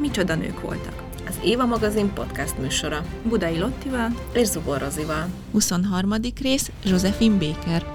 [0.00, 1.02] Micsoda nők voltak.
[1.26, 3.04] Az Éva magazin podcast műsora.
[3.22, 5.26] Budai Lottival És Zubor Rozival.
[5.52, 6.14] 23.
[6.42, 7.86] rész Josephine Baker.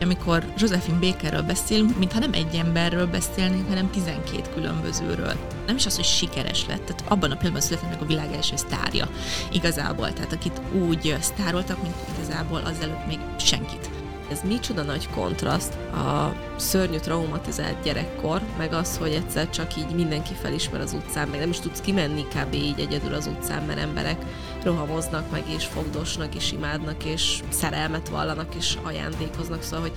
[0.00, 5.32] Amikor Josephine Bakerről beszélünk, mintha nem egy emberről beszélnénk, hanem 12 különbözőről.
[5.66, 8.56] Nem is az, hogy sikeres lett, tehát abban a pillanatban született meg a világ első
[8.56, 9.08] sztárja
[9.52, 13.90] igazából, tehát akit úgy sztároltak, mint igazából azelőtt még senkit.
[14.32, 20.34] Ez micsoda nagy kontraszt a szörnyű traumatizált gyerekkor, meg az, hogy egyszer csak így mindenki
[20.34, 22.54] felismer az utcán, meg nem is tudsz kimenni kb.
[22.54, 24.24] így egyedül az utcán, mert emberek
[24.64, 29.96] rohamoznak meg, és fogdosnak, és imádnak, és szerelmet vallanak, és ajándékoznak, szóval, hogy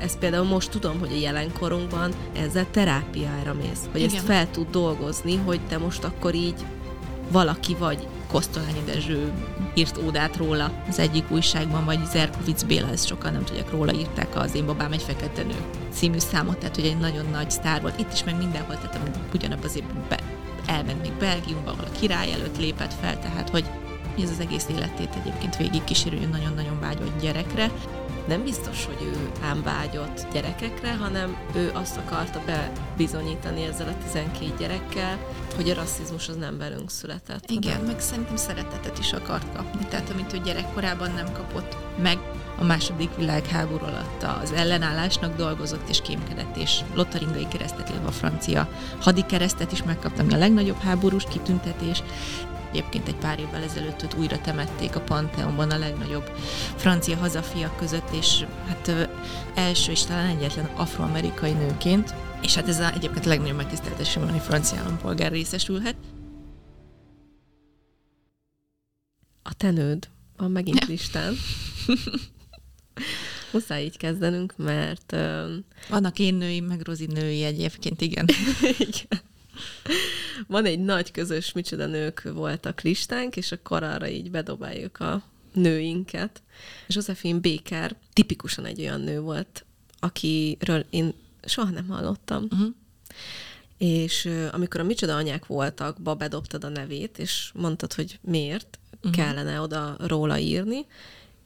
[0.00, 4.14] ezt például most tudom, hogy a jelenkorunkban ezzel terápiára mész, hogy Igen.
[4.14, 6.64] ezt fel tud dolgozni, hogy te most akkor így
[7.30, 8.06] valaki vagy.
[8.28, 9.32] Kosztolányi Dezső
[9.74, 14.36] írt ódát róla az egyik újságban, vagy Zerkovic Béla, ezt sokan nem tudják róla, írták
[14.36, 15.54] az Én babám egy fekete nő
[15.92, 18.00] című számot, tehát hogy egy nagyon nagy sztár volt.
[18.00, 20.18] Itt is meg mindenhol, tehát ugyanabban az évben be,
[20.66, 23.64] elment még Belgiumba, ahol a király előtt lépett fel, tehát hogy
[24.22, 27.70] ez az egész életét egyébként végig kísérő nagyon-nagyon vágyott gyerekre.
[28.28, 34.52] Nem biztos, hogy ő ám vágyott gyerekekre, hanem ő azt akarta bebizonyítani ezzel a 12
[34.58, 35.18] gyerekkel,
[35.56, 37.50] hogy a rasszizmus az nem velünk született.
[37.50, 42.18] Igen, hanem- meg szerintem szeretetet is akart kapni, tehát amit ő gyerekkorában nem kapott meg,
[42.58, 48.68] a második világháború alatt az ellenállásnak dolgozott és kémkedett, és lottaringai keresztet, illetve a francia
[49.00, 52.02] hadikeresztet is megkapta, ami a legnagyobb háborús kitüntetés.
[52.70, 56.30] Egyébként egy pár évvel ezelőtt őt újra temették a Pantheonban a legnagyobb
[56.76, 59.08] francia hazafiak között, és hát
[59.54, 64.34] első és talán egyetlen afroamerikai nőként, és hát ez a, egyébként a legnagyobb megtiszteltetés, amiben
[64.34, 65.96] egy francia állampolgár részesülhet.
[69.42, 71.34] A te nőd van megint listán.
[73.52, 75.50] Muszáj így kezdenünk, mert uh,
[75.88, 78.28] Vannak én női, meg Rozi női egyébként, igen.
[78.78, 79.29] igen.
[80.46, 85.22] Van egy nagy közös micsoda nők voltak listánk, és akkor arra így bedobáljuk a
[85.52, 86.42] nőinket.
[86.86, 89.64] Josephine Baker tipikusan egy olyan nő volt,
[89.98, 92.46] akiről én soha nem hallottam.
[92.50, 92.74] Uh-huh.
[93.78, 99.12] És amikor a micsoda anyák voltak, ba bedobtad a nevét, és mondtad, hogy miért uh-huh.
[99.12, 100.86] kellene oda róla írni,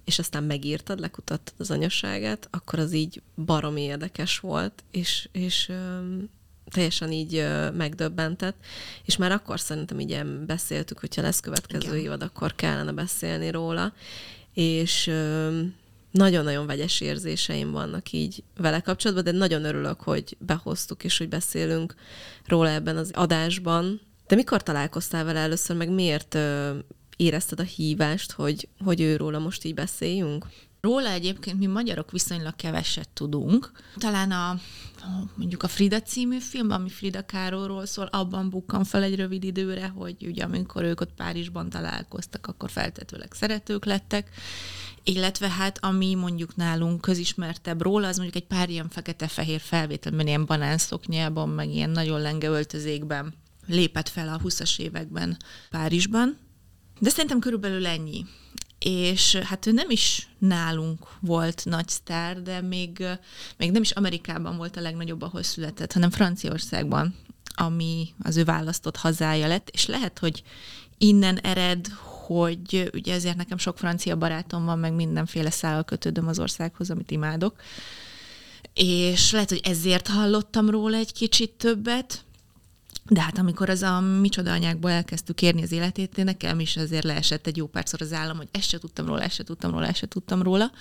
[0.05, 5.73] és aztán megírtad, lekutattad az anyasságát, akkor az így baromi érdekes volt, és, és
[6.71, 8.57] teljesen így ö, megdöbbentett,
[9.05, 12.05] és már akkor szerintem így beszéltük, hogyha lesz következő Igen.
[12.05, 13.93] évad, akkor kellene beszélni róla,
[14.55, 15.75] és öm,
[16.11, 21.95] nagyon-nagyon vegyes érzéseim vannak így vele kapcsolatban, de nagyon örülök, hogy behoztuk, és hogy beszélünk
[22.47, 24.01] róla ebben az adásban.
[24.27, 26.77] De mikor találkoztál vele először, meg miért ö,
[27.17, 30.47] érezted a hívást, hogy, hogy őróla most így beszéljünk?
[30.85, 33.73] Róla egyébként mi magyarok viszonylag keveset tudunk.
[33.97, 34.59] Talán a
[35.35, 39.89] mondjuk a Frida című film, ami Frida Káróról szól, abban bukkan fel egy rövid időre,
[39.89, 44.31] hogy ugye amikor ők ott Párizsban találkoztak, akkor feltetőleg szeretők lettek,
[45.03, 50.47] illetve hát ami mondjuk nálunk közismertebb róla, az mondjuk egy pár ilyen fekete-fehér felvételben, ilyen
[50.47, 53.35] banánszoknyában, meg ilyen nagyon lenge öltözékben
[53.67, 55.37] lépett fel a 20-as években
[55.71, 56.39] Párizsban.
[56.99, 58.27] De szerintem körülbelül ennyi.
[58.85, 63.05] És hát ő nem is nálunk volt nagy sztár, de még,
[63.57, 67.15] még nem is Amerikában volt a legnagyobb, ahol született, hanem Franciaországban,
[67.55, 70.43] ami az ő választott hazája lett, és lehet, hogy
[70.99, 71.87] innen ered,
[72.27, 77.11] hogy ugye ezért nekem sok francia barátom van, meg mindenféle szállal kötődöm az országhoz, amit
[77.11, 77.61] imádok.
[78.75, 82.25] És lehet, hogy ezért hallottam róla egy kicsit többet,
[83.09, 87.47] de hát amikor az a micsoda anyákból elkezdtük érni az életét, nekem is azért leesett
[87.47, 89.99] egy jó párszor az állam, hogy ezt se tudtam róla, ezt se tudtam róla, ezt
[89.99, 90.73] se tudtam róla,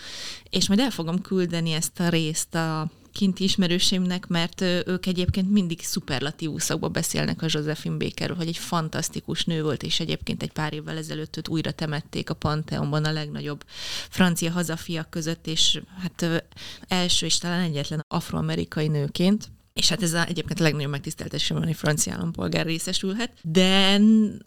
[0.50, 5.82] és majd el fogom küldeni ezt a részt a kinti ismerőseimnek, mert ők egyébként mindig
[5.82, 10.98] szuperlatívuszakban beszélnek a Josephine Bakerről, hogy egy fantasztikus nő volt, és egyébként egy pár évvel
[10.98, 13.64] ezelőtt őt újra temették a Pantheonban a legnagyobb
[14.10, 16.44] francia hazafiak között, és hát
[16.88, 19.52] első és talán egyetlen afroamerikai nőként.
[19.74, 23.32] És hát ez a, egyébként a legnagyobb megtiszteltetés, hogy francia állampolgár részesülhet.
[23.42, 24.00] De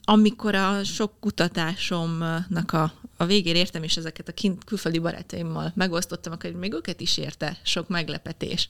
[0.05, 6.33] amikor a sok kutatásomnak a, a végére értem, és ezeket a kint, külföldi barátaimmal megosztottam,
[6.33, 8.69] akkor még őket is érte sok meglepetés.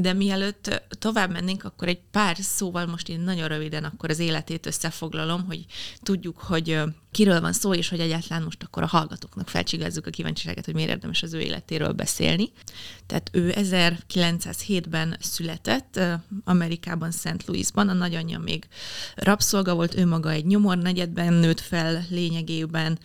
[0.00, 4.66] De mielőtt tovább mennénk, akkor egy pár szóval most én nagyon röviden akkor az életét
[4.66, 5.64] összefoglalom, hogy
[6.02, 6.80] tudjuk, hogy
[7.10, 10.90] kiről van szó, és hogy egyáltalán most akkor a hallgatóknak felcsigázzuk a kíváncsiságot, hogy miért
[10.90, 12.52] érdemes az ő életéről beszélni.
[13.06, 16.00] Tehát ő 1907-ben született
[16.44, 17.46] Amerikában, St.
[17.46, 18.68] Louisban, a nagyanyja még
[19.14, 22.98] rabszolga volt, ő maga egy nyomornegyedben nőtt fel lényegében,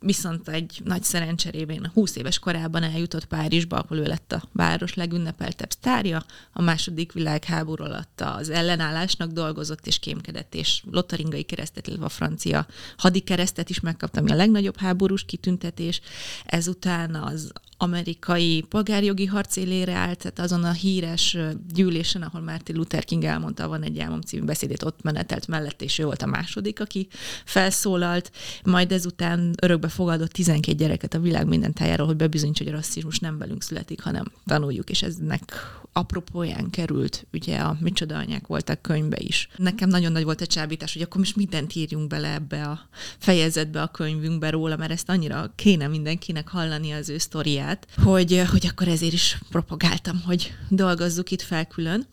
[0.00, 5.70] viszont egy nagy szerencserében 20 éves korában eljutott Párizsba, ahol ő lett a város legünnepeltebb
[5.70, 12.08] sztárja, a második világháború alatt az ellenállásnak dolgozott és kémkedett, és lotaringai keresztet, illetve a
[12.08, 12.66] francia
[12.96, 16.00] hadikeresztet is megkapta, ami a legnagyobb háborús kitüntetés.
[16.46, 17.52] Ezután az
[17.82, 21.36] amerikai polgárjogi harc élére állt, tehát azon a híres
[21.72, 25.98] gyűlésen, ahol Martin Luther King elmondta, van egy álmom című beszédét, ott menetelt mellett, és
[25.98, 27.08] ő volt a második, aki
[27.44, 28.30] felszólalt,
[28.64, 33.18] majd ezután örökbe fogadott 12 gyereket a világ minden tájáról, hogy bebizonyítsa, hogy a rasszizmus
[33.18, 35.52] nem velünk születik, hanem tanuljuk, és eznek
[35.92, 39.48] apropóján került, ugye a Micsoda anyák voltak könyvbe is.
[39.56, 42.80] Nekem nagyon nagy volt a csábítás, hogy akkor most mindent írjunk bele ebbe a
[43.18, 48.66] fejezetbe a könyvünkbe róla, mert ezt annyira kéne mindenkinek hallani az ő sztoriát, hogy, hogy
[48.66, 52.06] akkor ezért is propagáltam, hogy dolgozzuk itt fel külön.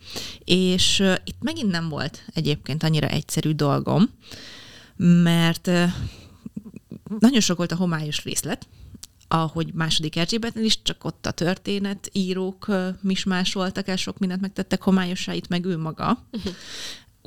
[0.44, 4.10] És itt megint nem volt egyébként annyira egyszerű dolgom,
[5.24, 5.70] mert
[7.20, 8.68] nagyon sok volt a homályos részlet,
[9.28, 12.72] ahogy második Erzsébetnél is, csak ott a történet írók
[13.02, 16.28] mismásoltak el, sok mindent megtettek homályosait, meg ő maga.
[16.32, 16.54] Uh-huh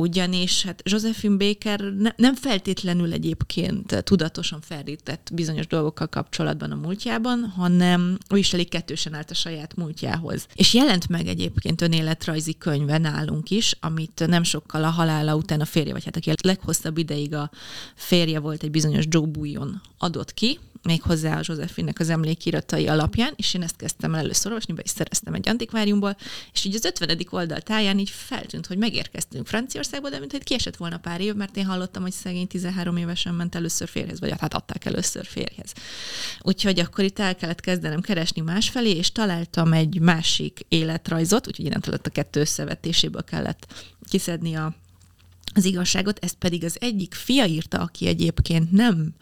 [0.01, 7.53] ugyanis hát Josephine Baker ne, nem feltétlenül egyébként tudatosan felrített bizonyos dolgokkal kapcsolatban a múltjában,
[7.57, 10.47] hanem ő is elég kettősen állt a saját múltjához.
[10.55, 15.65] És jelent meg egyébként önéletrajzi könyve nálunk is, amit nem sokkal a halála után a
[15.65, 17.51] férje, vagy hát aki a leghosszabb ideig a
[17.95, 23.33] férje volt egy bizonyos Joe Bouillon adott ki, még hozzá a Józsefinnek az emlékiratai alapján,
[23.37, 26.17] és én ezt kezdtem el először olvasni, be is szereztem egy antikváriumból,
[26.53, 27.19] és így az 50.
[27.31, 31.57] oldal táján így feltűnt, hogy megérkeztünk Franciaországba, de mint hogy kiesett volna pár év, mert
[31.57, 35.73] én hallottam, hogy szegény 13 évesen ment először férjhez, vagy hát adták először férjhez.
[36.41, 41.99] Úgyhogy akkor itt el kellett kezdenem keresni másfelé, és találtam egy másik életrajzot, úgyhogy innentől
[42.03, 43.67] a kettő összevetéséből kellett
[44.09, 44.75] kiszedni a
[45.55, 49.15] az igazságot, ezt pedig az egyik fia írta, aki egyébként nem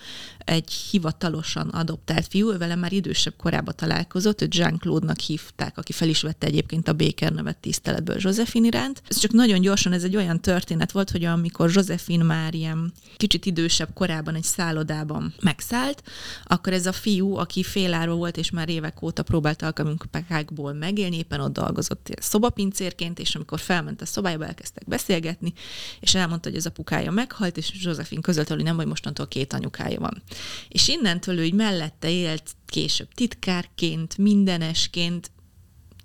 [0.48, 6.08] egy hivatalosan adoptált fiú, ő vele már idősebb korában találkozott, őt Jean-Claude-nak hívták, aki fel
[6.08, 9.02] is vette egyébként a Baker nevet tiszteletből Josephine iránt.
[9.08, 13.46] Ez csak nagyon gyorsan, ez egy olyan történet volt, hogy amikor Josephine már ilyen kicsit
[13.46, 16.02] idősebb korában egy szállodában megszállt,
[16.44, 21.40] akkor ez a fiú, aki féláról volt, és már évek óta próbált alkalmunkákból megélni, éppen
[21.40, 25.52] ott dolgozott szobapincérként, és amikor felment a szobájába, elkezdtek beszélgetni,
[26.00, 30.00] és elmondta, hogy az apukája meghalt, és Josephine közölte, hogy nem, hogy mostantól két anyukája
[30.00, 30.22] van.
[30.68, 35.30] És innentől ő így mellette élt később titkárként, mindenesként,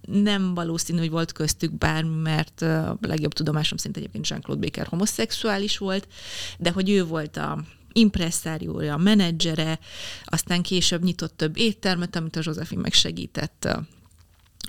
[0.08, 5.78] nem valószínű, hogy volt köztük bármi, mert a legjobb tudomásom szerint egyébként Jean-Claude Baker homoszexuális
[5.78, 6.08] volt,
[6.58, 9.80] de hogy ő volt a impresszáriója, a menedzsere,
[10.26, 13.68] aztán később nyitott több éttermet, amit a Josephine meg segített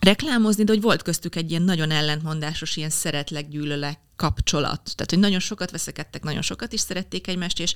[0.04, 4.80] reklámozni, de hogy volt köztük egy ilyen nagyon ellentmondásos, ilyen szeretlek, gyűlölek kapcsolat.
[4.82, 7.74] Tehát, hogy nagyon sokat veszekedtek, nagyon sokat is szerették egymást, és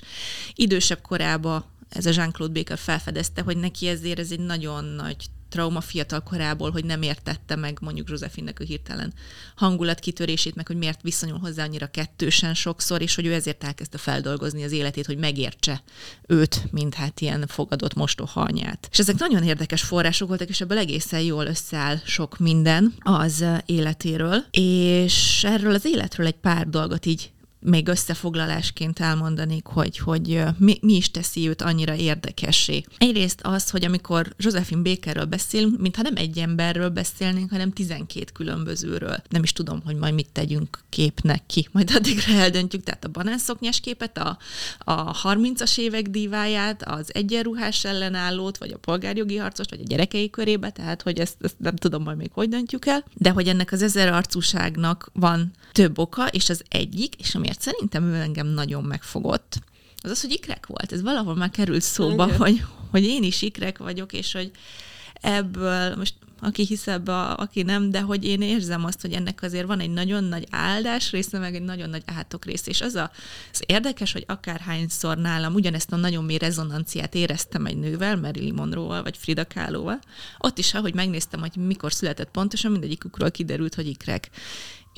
[0.53, 5.81] idősebb korában ez a Jean-Claude Baker felfedezte, hogy neki ezért ez egy nagyon nagy trauma
[5.81, 9.13] fiatal korából, hogy nem értette meg mondjuk Josefinnek a hirtelen
[9.55, 14.63] hangulatkitörését, meg hogy miért viszonyul hozzá annyira kettősen sokszor, és hogy ő ezért elkezdte feldolgozni
[14.63, 15.83] az életét, hogy megértse
[16.27, 18.87] őt, mint hát ilyen fogadott mostoha anyát.
[18.91, 24.45] És ezek nagyon érdekes források voltak, és ebből egészen jól összeáll sok minden az életéről,
[24.51, 30.95] és erről az életről egy pár dolgot így még összefoglalásként elmondanék, hogy, hogy mi, mi
[30.95, 32.83] is teszi őt annyira érdekessé.
[32.97, 39.21] Egyrészt az, hogy amikor Josephine Bakerről beszélünk, mintha nem egy emberről beszélnénk, hanem 12 különbözőről.
[39.29, 43.79] Nem is tudom, hogy majd mit tegyünk képnek ki, majd addigra eldöntjük, tehát a banánszoknyás
[43.79, 44.37] képet, a,
[44.77, 50.69] a 30-as évek díváját, az egyenruhás ellenállót, vagy a polgárjogi harcost, vagy a gyerekei körébe,
[50.69, 53.81] tehát hogy ezt, ezt nem tudom majd még hogy döntjük el, de hogy ennek az
[53.81, 58.83] ezer arcúságnak van több oka, és az egyik, és ami amiért szerintem ő engem nagyon
[58.83, 59.59] megfogott,
[60.01, 60.91] az az, hogy ikrek volt.
[60.91, 64.51] Ez valahol már került szóba, hogy, hogy én is ikrek vagyok, és hogy
[65.21, 69.65] ebből most aki hisz ebbe, aki nem, de hogy én érzem azt, hogy ennek azért
[69.67, 72.69] van egy nagyon nagy áldás része, meg egy nagyon nagy átok része.
[72.69, 73.11] És az a,
[73.51, 79.03] az érdekes, hogy akárhányszor nálam ugyanezt a nagyon mély rezonanciát éreztem egy nővel, Marilyn Monroe-val,
[79.03, 79.99] vagy Frida Kahlo-val,
[80.37, 84.29] ott is, ahogy megnéztem, hogy mikor született pontosan, mindegyikükről kiderült, hogy ikrek.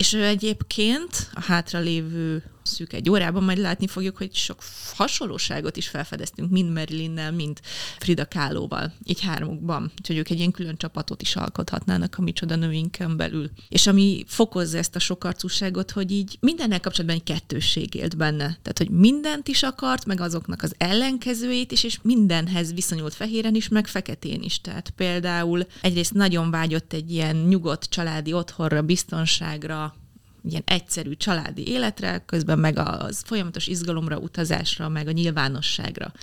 [0.02, 4.64] És ő egyébként a hátralévő szűk egy órában majd látni fogjuk, hogy sok
[4.96, 7.60] hasonlóságot is felfedeztünk, mind Marilynnel, mind
[7.98, 9.92] Frida Kahlo-val, így hármukban.
[9.98, 13.50] Úgyhogy ők egy ilyen külön csapatot is alkothatnának a micsoda nőinken belül.
[13.70, 18.46] És ami fokozza ezt a sokarcúságot, hogy így mindennel kapcsolatban egy kettősség élt benne.
[18.62, 23.68] Tehát, hogy mindent is akart, meg azoknak az ellenkezőjét is, és mindenhez viszonyult fehéren is,
[23.68, 24.62] meg feketén is.
[24.62, 29.96] Tehát például egyrészt nagyon vágyott egy ilyen nyugodt családi otthonra, biztonságra,
[30.44, 36.14] ilyen egyszerű családi életre, közben meg az folyamatos izgalomra, utazásra, meg a nyilvánosságra.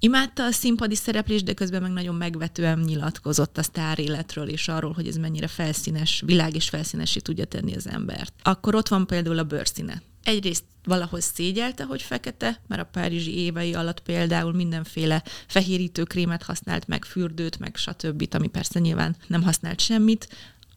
[0.00, 4.92] Imádta a színpadi szereplést, de közben meg nagyon megvetően nyilatkozott a sztár életről, és arról,
[4.92, 8.32] hogy ez mennyire felszínes, világ és felszínesé tudja tenni az embert.
[8.42, 10.02] Akkor ott van például a bőrszíne.
[10.22, 17.04] Egyrészt valahoz szégyelte, hogy fekete, mert a párizsi évei alatt például mindenféle fehérítőkrémet használt, meg
[17.04, 20.28] fürdőt, meg stb., ami persze nyilván nem használt semmit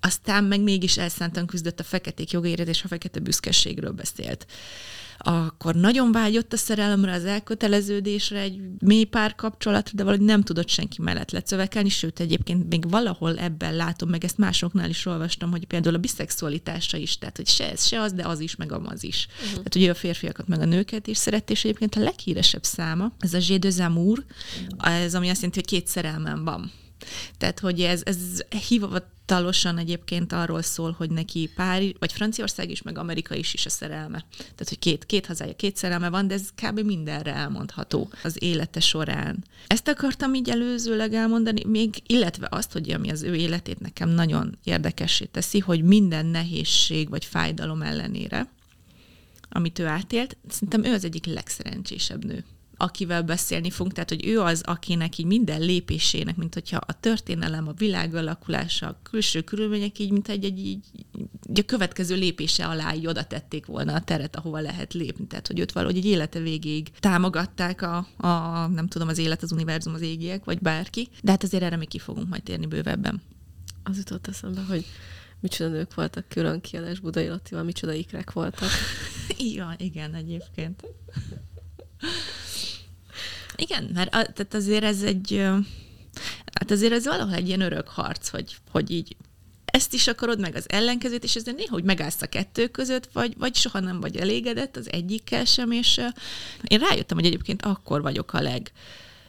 [0.02, 4.46] aztán meg mégis elszántan küzdött a feketék jogaiért, és a fekete büszkeségről beszélt.
[5.24, 11.02] Akkor nagyon vágyott a szerelemre, az elköteleződésre, egy mély párkapcsolatra, de valahogy nem tudott senki
[11.02, 15.96] mellett lecövekelni, sőt egyébként még valahol ebben látom, meg ezt másoknál is olvastam, hogy például
[15.96, 19.28] a biszexualitása is, tehát hogy se ez, se az, de az is, meg az is.
[19.32, 19.50] Uh-huh.
[19.50, 23.34] Tehát ugye a férfiakat, meg a nőket is szerette, és egyébként a leghíresebb száma, ez
[23.34, 24.26] a G de Amour,
[24.78, 26.72] ez ami azt jelenti, hogy két szerelmem van.
[27.38, 28.18] Tehát, hogy ez, ez
[28.68, 33.70] hivatalosan egyébként arról szól, hogy neki Párizs, vagy Franciaország is, meg Amerika is is a
[33.70, 34.26] szerelme.
[34.38, 36.80] Tehát, hogy két, két hazája, két szerelme van, de ez kb.
[36.80, 39.44] mindenre elmondható az élete során.
[39.68, 44.58] Ezt akartam így előzőleg elmondani, még illetve azt, hogy ami az ő életét nekem nagyon
[44.64, 48.50] érdekessé teszi, hogy minden nehézség vagy fájdalom ellenére,
[49.50, 52.44] amit ő átélt, szerintem ő az egyik legszerencsésebb nő
[52.82, 57.68] akivel beszélni fogunk, tehát hogy ő az, akinek így minden lépésének, mint hogyha a történelem,
[57.68, 60.86] a világ alakulása, a külső körülmények így, mint egy, egy így,
[61.50, 65.28] így a következő lépése alá így oda tették volna a teret, ahova lehet lépni.
[65.28, 69.52] Tehát, hogy őt valahogy egy élete végéig támogatták a, a, nem tudom, az élet, az
[69.52, 71.10] univerzum, az égiek, vagy bárki.
[71.24, 73.22] De hát azért erre még ki fogunk majd térni bővebben.
[73.84, 74.86] Az jutott eszembe, hogy
[75.40, 78.70] micsoda nők voltak külön kiadás Budai Lattival, micsoda ikrek voltak.
[79.38, 80.84] igen, igen, egyébként.
[83.56, 85.38] Igen, mert a, tehát azért ez egy,
[86.54, 89.16] hát azért ez valahol egy ilyen örök harc, hogy, hogy így
[89.66, 93.34] ezt is akarod, meg az ellenkezőt, és ezért néha, hogy megállsz a kettő között, vagy,
[93.38, 96.02] vagy soha nem vagy elégedett az egyikkel sem, és
[96.68, 98.72] én rájöttem, hogy egyébként akkor vagyok a leg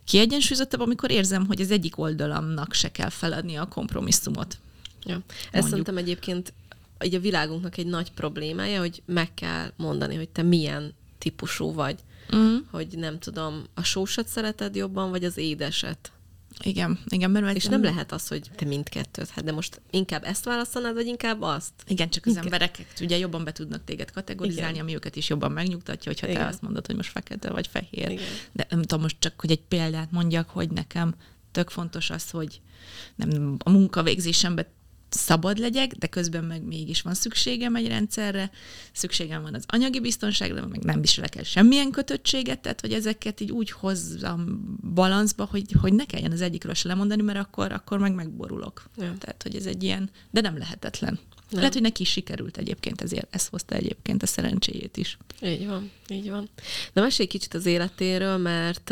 [0.04, 4.58] kiegyensúlyozottabb, amikor érzem, hogy az egyik oldalamnak se kell feladni a kompromisszumot.
[5.04, 5.20] Ja.
[5.50, 6.52] Ez szerintem egyébként
[6.98, 11.98] a világunknak egy nagy problémája, hogy meg kell mondani, hogy te milyen típusú vagy
[12.30, 12.62] uh-huh.
[12.70, 16.12] hogy nem tudom, a sósat szereted jobban, vagy az édeset.
[16.62, 20.44] Igen, igen, mert És nem lehet az, hogy te mindkettőt, hát de most inkább ezt
[20.44, 21.72] választanád, vagy inkább azt?
[21.86, 24.82] Igen, csak az emberek ugye jobban be tudnak téged kategorizálni, igen.
[24.82, 26.40] ami őket is jobban megnyugtatja, hogyha igen.
[26.40, 28.10] te azt mondod, hogy most fekete vagy fehér.
[28.10, 28.24] Igen.
[28.52, 31.14] De nem tudom, most csak, hogy egy példát mondjak, hogy nekem
[31.50, 32.60] tök fontos az, hogy
[33.14, 34.66] nem a munkavégzésemben
[35.14, 38.50] szabad legyek, de közben meg mégis van szükségem egy rendszerre,
[38.92, 43.50] szükségem van az anyagi biztonságra, meg nem viselek el semmilyen kötöttséget, tehát hogy ezeket így
[43.50, 48.14] úgy hozzam balanszba, hogy, hogy ne kelljen az egyikről se lemondani, mert akkor, akkor meg
[48.14, 48.82] megborulok.
[48.96, 49.14] Ja.
[49.18, 51.18] Tehát, hogy ez egy ilyen, de nem lehetetlen.
[51.52, 51.60] Nem.
[51.60, 55.18] Lehet, hogy neki is sikerült egyébként, ezért ezt hozta egyébként a szerencséjét is.
[55.42, 56.48] Így van, így van.
[56.92, 58.90] De mesélj kicsit az életéről, mert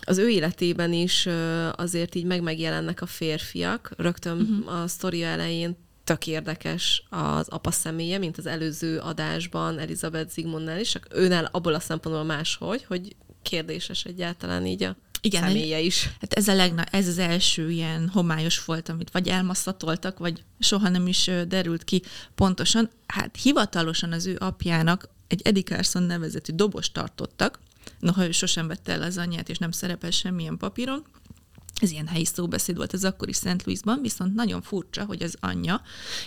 [0.00, 1.28] az ő életében is
[1.72, 3.92] azért így meg megjelennek a férfiak.
[3.96, 4.82] Rögtön uh-huh.
[4.82, 10.90] a sztoria elején tök érdekes az apa személye, mint az előző adásban Elizabeth Zigmundnál is,
[10.90, 16.10] csak őnál abból a szempontból máshogy, hogy kérdéses egyáltalán így a igen, személye is.
[16.20, 20.88] Hát ez, a legna, ez az első ilyen homályos volt, amit vagy elmaszatoltak, vagy soha
[20.88, 22.02] nem is derült ki
[22.34, 22.90] pontosan.
[23.06, 27.58] Hát hivatalosan az ő apjának egy Eddie Carson nevezetű dobos tartottak,
[27.98, 31.04] noha ő sosem vette el az anyját, és nem szerepel semmilyen papíron,
[31.80, 33.64] ez ilyen helyi szóbeszéd volt az akkori St.
[33.64, 35.82] Louisban, viszont nagyon furcsa, hogy az anyja,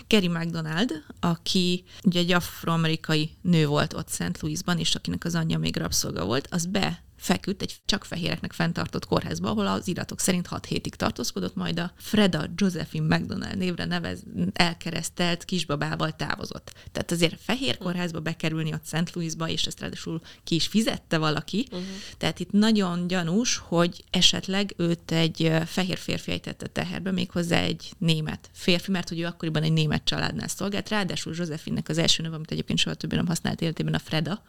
[0.07, 4.41] Kerry McDonald, aki ugye egy afroamerikai nő volt ott St.
[4.41, 9.05] Louisban, és akinek az anyja még rabszolga volt, az be feküdt egy csak fehéreknek fenntartott
[9.05, 14.23] kórházba, ahol az iratok szerint 6 hétig tartózkodott, majd a Freda Josephine McDonald névre nevez,
[14.53, 16.73] elkeresztelt kisbabával távozott.
[16.91, 19.15] Tehát azért fehér kórházba bekerülni ott St.
[19.15, 21.67] Louisba, és ezt ráadásul ki is fizette valaki.
[21.71, 21.87] Uh-huh.
[22.17, 28.49] Tehát itt nagyon gyanús, hogy esetleg őt egy fehér férfi ejtette teherbe, méghozzá egy német
[28.53, 30.89] férfi, mert hogy ő akkoriban egy német családnál szolgált.
[30.89, 34.31] Ráadásul Josephine-nek az első neve, amit egyébként soha többé nem használt életében, a Freda.
[34.31, 34.41] Ez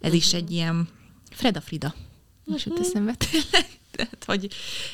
[0.00, 0.16] uh-huh.
[0.16, 0.88] is egy ilyen
[1.30, 1.94] Freda Frida.
[2.48, 3.66] Most jut eszembe tényleg.
[3.90, 4.48] Tehát, hogy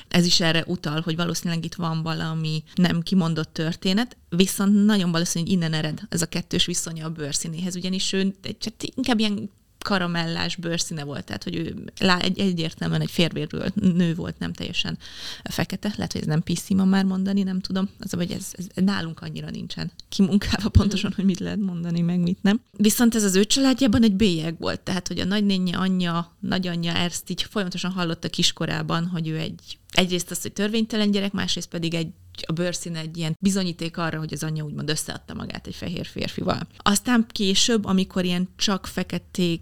[0.08, 5.44] ez is erre utal, hogy valószínűleg itt van valami nem kimondott történet, viszont nagyon valószínű,
[5.44, 9.50] hogy innen ered ez a kettős viszonya a bőrszínéhez, ugyanis ő csak inkább ilyen
[9.84, 11.74] karamellás bőrszíne volt, tehát hogy ő
[12.20, 14.98] egy, egyértelműen egy férvérről nő volt, nem teljesen
[15.44, 15.92] fekete.
[15.96, 17.88] Lehet, hogy ez nem PC ma már mondani, nem tudom.
[17.98, 22.42] Az, hogy ez, ez nálunk annyira nincsen kimunkálva pontosan, hogy mit lehet mondani, meg mit
[22.42, 22.60] nem.
[22.76, 27.30] Viszont ez az ő családjában egy bélyeg volt, tehát hogy a nagynénye, anyja, nagyanyja ezt
[27.30, 32.08] így folyamatosan hallotta kiskorában, hogy ő egy egyrészt az, hogy törvénytelen gyerek, másrészt pedig egy
[32.46, 36.66] a bőrszíne egy ilyen bizonyíték arra, hogy az anyja úgymond összeadta magát egy fehér férfival.
[36.76, 39.60] Aztán később, amikor ilyen csak feketék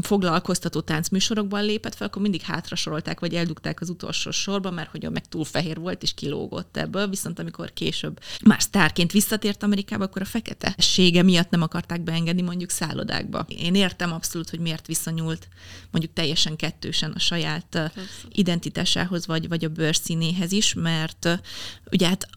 [0.00, 5.10] foglalkoztató táncműsorokban lépett fel, akkor mindig hátra sorolták, vagy eldugták az utolsó sorba, mert hogy
[5.10, 10.22] meg túl fehér volt, és kilógott ebből, viszont amikor később már sztárként visszatért Amerikába, akkor
[10.22, 13.46] a feketessége miatt nem akarták beengedni mondjuk szállodákba.
[13.48, 15.48] Én értem abszolút, hogy miért viszonyult
[15.90, 18.00] mondjuk teljesen kettősen a saját Persze.
[18.28, 21.40] identitásához, vagy, vagy a bőrszínéhez is, mert
[21.90, 22.28] ugye hát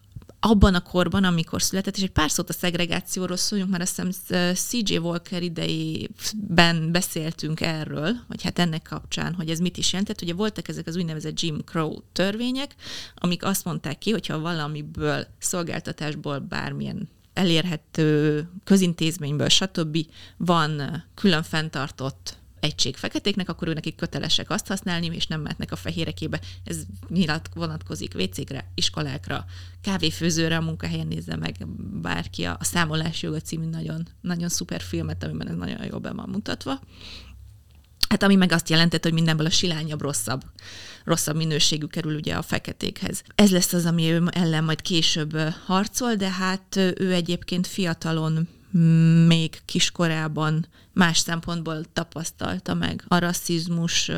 [0.44, 4.54] abban a korban, amikor született, és egy pár szót a szegregációról szóljunk, mert azt hiszem
[4.54, 4.96] C.J.
[4.96, 10.22] Walker idejében beszéltünk erről, vagy hát ennek kapcsán, hogy ez mit is jelentett.
[10.22, 12.74] Ugye voltak ezek az úgynevezett Jim Crow törvények,
[13.14, 19.98] amik azt mondták ki, hogyha valamiből, szolgáltatásból bármilyen elérhető közintézményből, stb.
[20.36, 25.76] van külön fenntartott egység feketéknek, akkor ő nekik kötelesek azt használni, és nem mehetnek a
[25.76, 26.40] fehérekébe.
[26.64, 26.76] Ez
[27.08, 29.44] nyilat vonatkozik WC-kre, iskolákra,
[29.80, 31.66] kávéfőzőre, a munkahelyen nézze meg
[32.02, 36.12] bárki a, a Számolás joga című nagyon, nagyon szuper filmet, amiben ez nagyon jól be
[36.12, 36.80] van mutatva.
[38.08, 40.42] Hát ami meg azt jelentett, hogy mindenből a silányabb, rosszabb,
[41.04, 43.22] rosszabb minőségű kerül ugye a feketékhez.
[43.34, 48.48] Ez lesz az, ami ő ellen majd később harcol, de hát ő egyébként fiatalon
[49.26, 54.10] még kiskorában más szempontból tapasztalta meg a rasszizmus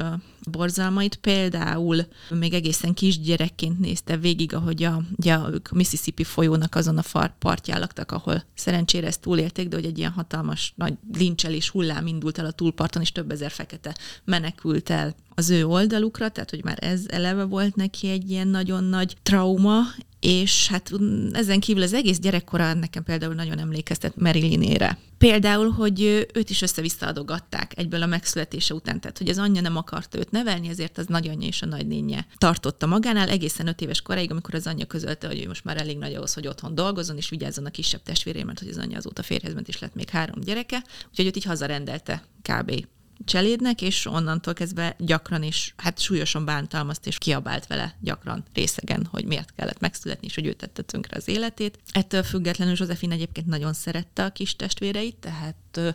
[0.50, 1.14] borzalmait.
[1.16, 7.80] Például még egészen kisgyerekként nézte végig, ahogy a, ugye ők Mississippi folyónak azon a partján
[7.80, 12.46] laktak, ahol szerencsére ezt túlélték, de hogy egy ilyen hatalmas nagy lincselés hullám indult el
[12.46, 17.02] a túlparton, és több ezer fekete menekült el az ő oldalukra, tehát hogy már ez
[17.06, 19.80] eleve volt neki egy ilyen nagyon nagy trauma,
[20.24, 20.90] és hát
[21.32, 24.98] ezen kívül az egész gyerekkora nekem például nagyon emlékeztet Marilynére.
[25.18, 30.18] Például, hogy őt is össze-visszaadogatták egyből a megszületése után, tehát hogy az anyja nem akarta
[30.18, 34.54] őt nevelni, ezért az nagyanyja és a nagynénye tartotta magánál egészen öt éves koráig, amikor
[34.54, 37.66] az anyja közölte, hogy ő most már elég nagy ahhoz, hogy otthon dolgozzon, és vigyázzon
[37.66, 40.84] a kisebb testvéré, mert hogy az anyja azóta férjhez ment, és lett még három gyereke,
[41.10, 42.86] úgyhogy őt így hazarendelte kb
[43.24, 49.24] cselédnek, és onnantól kezdve gyakran is, hát súlyosan bántalmazt, és kiabált vele gyakran részegen, hogy
[49.24, 51.78] miért kellett megszületni, és hogy ő tette tönkre az életét.
[51.92, 55.54] Ettől függetlenül Josephine egyébként nagyon szerette a kis testvéreit, tehát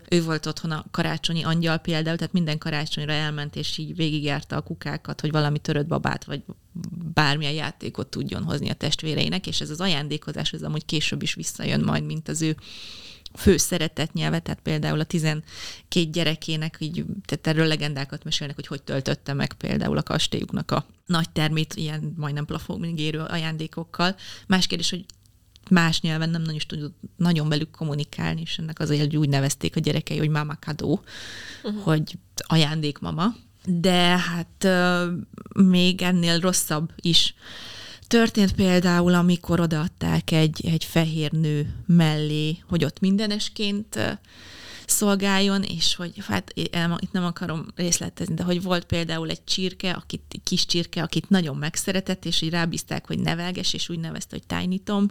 [0.09, 4.61] ő volt otthon a karácsonyi angyal például, tehát minden karácsonyra elment, és így végigjárta a
[4.61, 6.43] kukákat, hogy valami törött babát, vagy
[7.13, 11.81] bármilyen játékot tudjon hozni a testvéreinek, és ez az ajándékozás, ez amúgy később is visszajön
[11.81, 12.55] majd, mint az ő
[13.33, 15.43] fő szeretett nyelve, tehát például a 12
[16.11, 21.29] gyerekének, így, tehát erről legendákat mesélnek, hogy hogy töltötte meg például a kastélyuknak a nagy
[21.29, 24.15] termét, ilyen majdnem plafogig érő ajándékokkal.
[24.47, 25.05] Más kérdés, hogy
[25.69, 29.79] más nyelven nem nagyon is tudjuk nagyon velük kommunikálni, és ennek azért úgy nevezték a
[29.79, 31.03] gyerekei, hogy mama kadó,
[31.63, 31.83] uh-huh.
[31.83, 33.35] hogy ajándékmama.
[33.65, 37.35] De hát uh, még ennél rosszabb is
[38.09, 44.19] Történt például, amikor odaadták egy, egy fehér nő mellé, hogy ott mindenesként
[44.89, 46.51] szolgáljon, és hogy hát
[46.99, 51.55] itt nem akarom részletezni, de hogy volt például egy csirke, akit, kis csirke, akit nagyon
[51.55, 55.07] megszeretett, és így rábízták, hogy nevelges, és úgy nevezte, hogy tájnitom,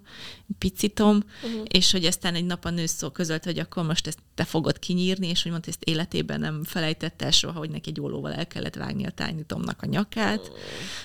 [0.58, 1.62] picitom, uh-huh.
[1.68, 4.78] és hogy aztán egy nap a nő szó közölt, hogy akkor most ezt te fogod
[4.78, 8.46] kinyírni, és hogy mondta, ezt életében nem felejtette el soha, hogy neki egy ólóval el
[8.46, 10.58] kellett vágni a tájnitomnak a nyakát, uh-huh.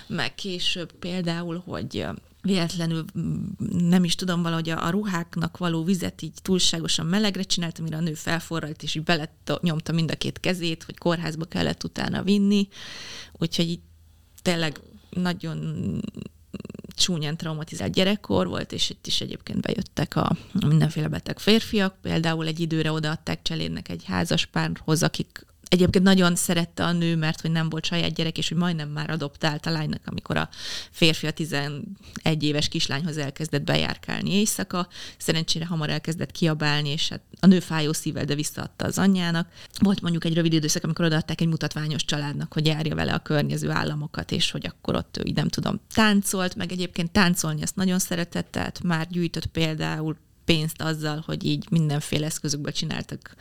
[0.06, 2.06] meg később például, hogy
[2.44, 3.44] véletlenül mm,
[3.88, 8.00] nem is tudom, valahogy a, a ruháknak való vizet így túlságosan melegre csinált, amire a
[8.00, 12.68] nő felforralt, és így bele nyomta mind a két kezét, hogy kórházba kellett utána vinni.
[13.32, 13.80] Úgyhogy így
[14.42, 14.80] tényleg
[15.10, 16.00] nagyon
[16.88, 21.96] csúnyán traumatizált gyerekkor volt, és itt is egyébként bejöttek a mindenféle beteg férfiak.
[22.02, 27.40] Például egy időre odaadták cselédnek egy házas párhoz, akik Egyébként nagyon szerette a nő, mert
[27.40, 30.48] hogy nem volt saját gyerek, és hogy majdnem már adoptált a lánynak, amikor a
[30.90, 31.82] férfi a 11
[32.40, 34.88] éves kislányhoz elkezdett bejárkálni éjszaka.
[35.18, 39.48] Szerencsére hamar elkezdett kiabálni, és hát a nő fájó szívvel, de visszaadta az anyjának.
[39.78, 43.70] Volt mondjuk egy rövid időszak, amikor odaadták egy mutatványos családnak, hogy járja vele a környező
[43.70, 47.98] államokat, és hogy akkor ott ő, így nem tudom, táncolt, meg egyébként táncolni azt nagyon
[47.98, 53.36] szeretett, tehát már gyűjtött például pénzt azzal, hogy így mindenféle eszközökből csináltak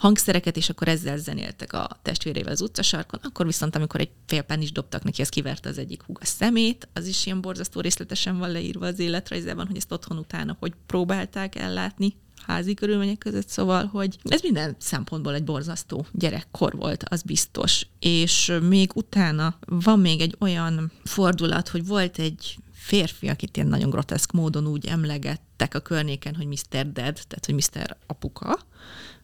[0.00, 4.72] hangszereket, és akkor ezzel zenéltek a testvérével az utcasarkon, akkor viszont amikor egy félpán is
[4.72, 8.86] dobtak neki, ez kiverte az egyik húg szemét, az is ilyen borzasztó részletesen van leírva
[8.86, 14.42] az életrajzában, hogy ezt otthon utána hogy próbálták ellátni házi körülmények között, szóval, hogy ez
[14.42, 17.86] minden szempontból egy borzasztó gyerekkor volt, az biztos.
[17.98, 23.90] És még utána van még egy olyan fordulat, hogy volt egy férfi, akit ilyen nagyon
[23.90, 26.92] groteszk módon úgy emlegettek a környéken, hogy Mr.
[26.92, 27.96] Dead, tehát hogy Mr.
[28.06, 28.58] Apuka,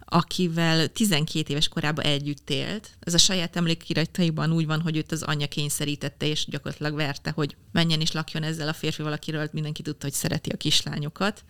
[0.09, 2.90] akivel 12 éves korában együtt élt.
[3.01, 7.57] Ez a saját emlékirataiban úgy van, hogy őt az anyja kényszerítette, és gyakorlatilag verte, hogy
[7.73, 11.45] menjen és lakjon ezzel a férfival, akiről mindenki tudta, hogy szereti a kislányokat.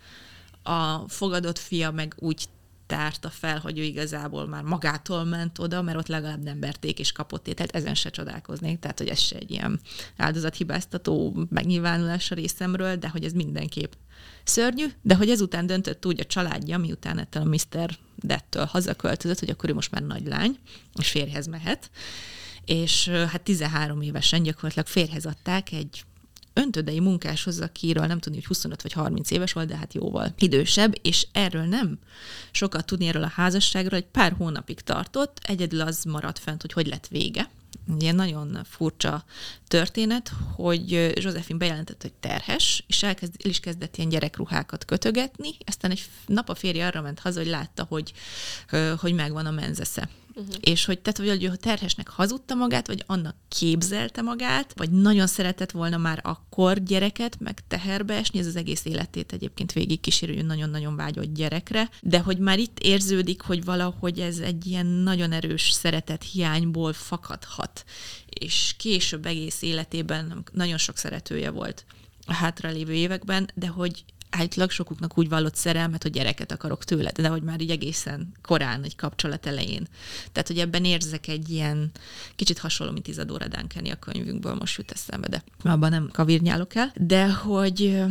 [0.63, 2.45] A fogadott fia meg úgy
[2.87, 7.11] tárta fel, hogy ő igazából már magától ment oda, mert ott legalább nem verték és
[7.11, 9.79] kapott ételt, ezen se csodálkoznék, tehát hogy ez se egy ilyen
[10.17, 13.91] áldozathibáztató megnyilvánulás a részemről, de hogy ez mindenképp
[14.47, 17.97] szörnyű, de hogy ezután döntött úgy a családja, miután ettől a Mr.
[18.15, 20.57] Dettől hazaköltözött, hogy akkor ő most már nagy lány,
[20.99, 21.89] és férhez mehet,
[22.65, 26.03] és hát 13 évesen gyakorlatilag férhez adták egy
[26.53, 30.93] öntödei munkáshoz, akiről nem tudni, hogy 25 vagy 30 éves volt, de hát jóval idősebb,
[31.01, 31.99] és erről nem
[32.51, 36.87] sokat tudni erről a házasságról, egy pár hónapig tartott, egyedül az maradt fent, hogy hogy
[36.87, 37.49] lett vége.
[37.99, 39.23] Ilyen nagyon furcsa
[39.67, 45.91] történet, hogy Josephine bejelentett, hogy terhes, és elkezd, el is kezdett ilyen gyerekruhákat kötögetni, aztán
[45.91, 48.13] egy nap a férje arra ment haza, hogy látta, hogy,
[48.97, 50.55] hogy megvan a menzesze Uh-huh.
[50.61, 55.71] És hogy tehát, hogy a terhesnek hazudta magát, vagy annak képzelte magát, vagy nagyon szeretett
[55.71, 60.95] volna már akkor gyereket, meg teherbe esni, ez az egész életét egyébként végig kísérő, nagyon-nagyon
[60.95, 66.23] vágyott gyerekre, de hogy már itt érződik, hogy valahogy ez egy ilyen nagyon erős szeretet
[66.23, 67.85] hiányból fakadhat,
[68.25, 71.85] és később egész életében nagyon sok szeretője volt
[72.25, 77.27] a hátralévő években, de hogy állítólag sokuknak úgy vallott szerelmet, hogy gyereket akarok tőled, de
[77.27, 79.87] hogy már így egészen korán, egy kapcsolat elején.
[80.31, 81.91] Tehát, hogy ebben érzek egy ilyen
[82.35, 86.93] kicsit hasonló, mint Isadora Duncani a könyvünkből, most jut eszembe, de abban nem kavirnyálok el,
[86.95, 88.03] de hogy,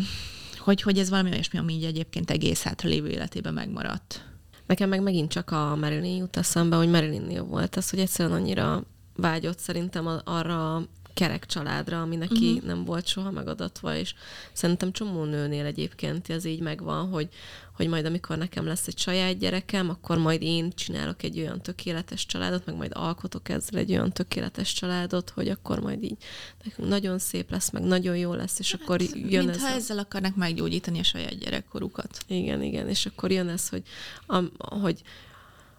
[0.59, 4.25] hogy, hogy ez valami olyasmi, ami így egyébként egész hátra lévő életében megmaradt.
[4.67, 8.85] Nekem meg megint csak a Marilyn jut eszembe, hogy Marilynnél volt az, hogy egyszerűen annyira
[9.17, 10.83] vágyott szerintem arra
[11.17, 12.67] kerek családra, ami neki uh-huh.
[12.67, 14.15] nem volt soha megadatva, és
[14.53, 17.29] szerintem csomó nőnél egyébként ez így megvan, hogy,
[17.73, 22.27] hogy majd amikor nekem lesz egy saját gyerekem, akkor majd én csinálok egy olyan tökéletes
[22.27, 26.17] családot, meg majd alkotok ezzel egy olyan tökéletes családot, hogy akkor majd így
[26.65, 29.73] nekünk nagyon szép lesz, meg nagyon jó lesz, és hát, akkor jön mintha ez.
[29.73, 29.77] a...
[29.77, 32.19] ezzel akarnak meggyógyítani a saját gyerekkorukat.
[32.27, 33.83] Igen, igen, és akkor jön ez, hogy,
[34.27, 35.03] am, hogy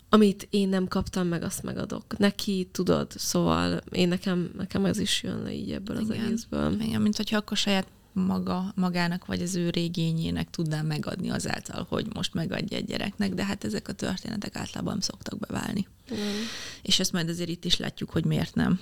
[0.10, 2.18] amit én nem kaptam meg, azt megadok.
[2.18, 6.18] Neki, tudod, szóval én nekem, nekem ez is jön le így ebből Igen.
[6.18, 6.82] az egészből.
[6.82, 12.08] Igen, mint hogyha akkor saját maga, magának, vagy az ő régényének tudná megadni azáltal, hogy
[12.14, 15.88] most megadja egy gyereknek, de hát ezek a történetek általában szoktak beválni.
[16.10, 16.20] Nem.
[16.82, 18.80] És ezt majd azért itt is látjuk, hogy miért nem.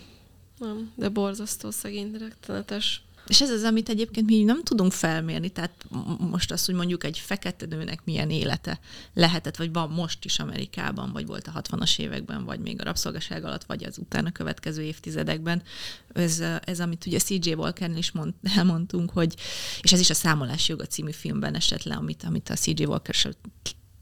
[0.58, 3.05] Nem, de borzasztó szegény rettenetes.
[3.28, 5.86] És ez az, amit egyébként mi nem tudunk felmérni, tehát
[6.20, 8.80] most azt, hogy mondjuk egy fekete nőnek milyen élete
[9.14, 13.44] lehetett, vagy van most is Amerikában, vagy volt a 60-as években, vagy még a rabszolgaság
[13.44, 15.62] alatt, vagy az utána következő évtizedekben.
[16.14, 19.36] Ez, ez amit ugye CJ Walker is mond, elmondtunk, hogy,
[19.82, 23.16] és ez is a Számolás joga című filmben esett le, amit, amit a CJ Walker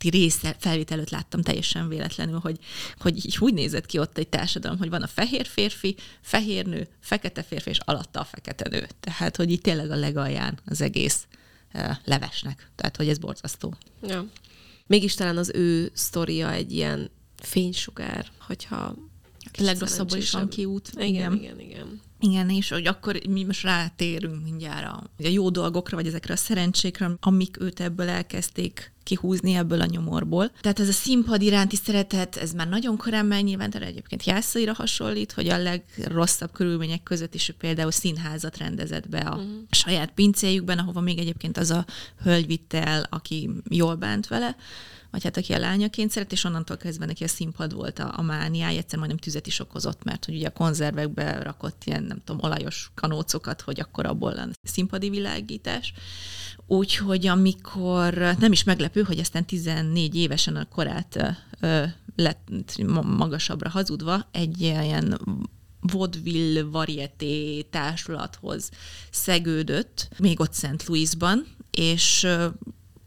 [0.04, 2.58] előtti része felvét előtt láttam teljesen véletlenül, hogy,
[2.98, 6.88] hogy így úgy nézett ki ott egy társadalom, hogy van a fehér férfi, fehér nő,
[7.00, 8.88] fekete férfi, és alatta a fekete nő.
[9.00, 11.28] Tehát, hogy itt tényleg a legalján az egész
[11.74, 12.72] uh, levesnek.
[12.76, 13.76] Tehát, hogy ez borzasztó.
[14.02, 14.26] Ja.
[14.88, 18.96] Mégis talán az ő sztoria egy ilyen fénysugár, hogyha
[19.58, 20.90] legrosszabbul is van kiút.
[20.96, 21.60] Igen, igen, igen.
[21.60, 22.02] igen.
[22.24, 26.38] Igen, és hogy akkor mi most rátérünk mindjárt a, a jó dolgokra, vagy ezekre a
[26.38, 30.52] szerencsékre, amik őt ebből elkezdték kihúzni ebből a nyomorból.
[30.62, 35.50] Tehát ez a színpad iránti szeretet, ez már nagyon korán megnyilvántan egyébként jászaira hasonlít, hogy
[35.50, 39.52] a legrosszabb körülmények között is ő például színházat rendezett be a uh-huh.
[39.72, 41.86] saját pincéjükben, ahova még egyébként az a
[42.22, 44.56] hölgy vitt el, aki jól bánt vele,
[45.14, 48.22] vagy hát aki a lányaként szeret, és onnantól kezdve neki a színpad volt a, a
[48.22, 52.44] mániája, egyszer majdnem tüzet is okozott, mert hogy ugye a konzervekbe rakott ilyen, nem tudom,
[52.44, 55.94] olajos kanócokat, hogy akkor abból lenne színpadi világítás.
[56.68, 61.84] Úgyhogy amikor nem is meglepő, hogy aztán 14 évesen a korát ö,
[62.16, 62.48] lett
[63.04, 65.20] magasabbra hazudva, egy ilyen
[65.80, 68.70] vaudeville varieté társulathoz
[69.12, 72.28] szegődött, még ott Szent Louisban, és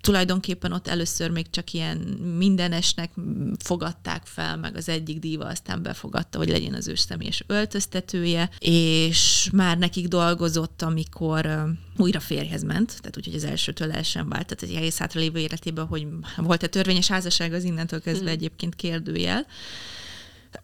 [0.07, 1.97] tulajdonképpen ott először még csak ilyen
[2.37, 3.11] mindenesnek
[3.59, 9.49] fogadták fel, meg az egyik díva aztán befogadta, hogy legyen az ő személyes öltöztetője, és
[9.53, 11.67] már nekik dolgozott, amikor
[11.97, 15.39] újra férjhez ment, tehát úgyhogy az elsőtől el sem vált, tehát egy egész hátra lévő
[15.39, 18.35] életében, hogy volt-e törvényes házasság, az innentől kezdve hmm.
[18.35, 19.47] egyébként kérdőjel.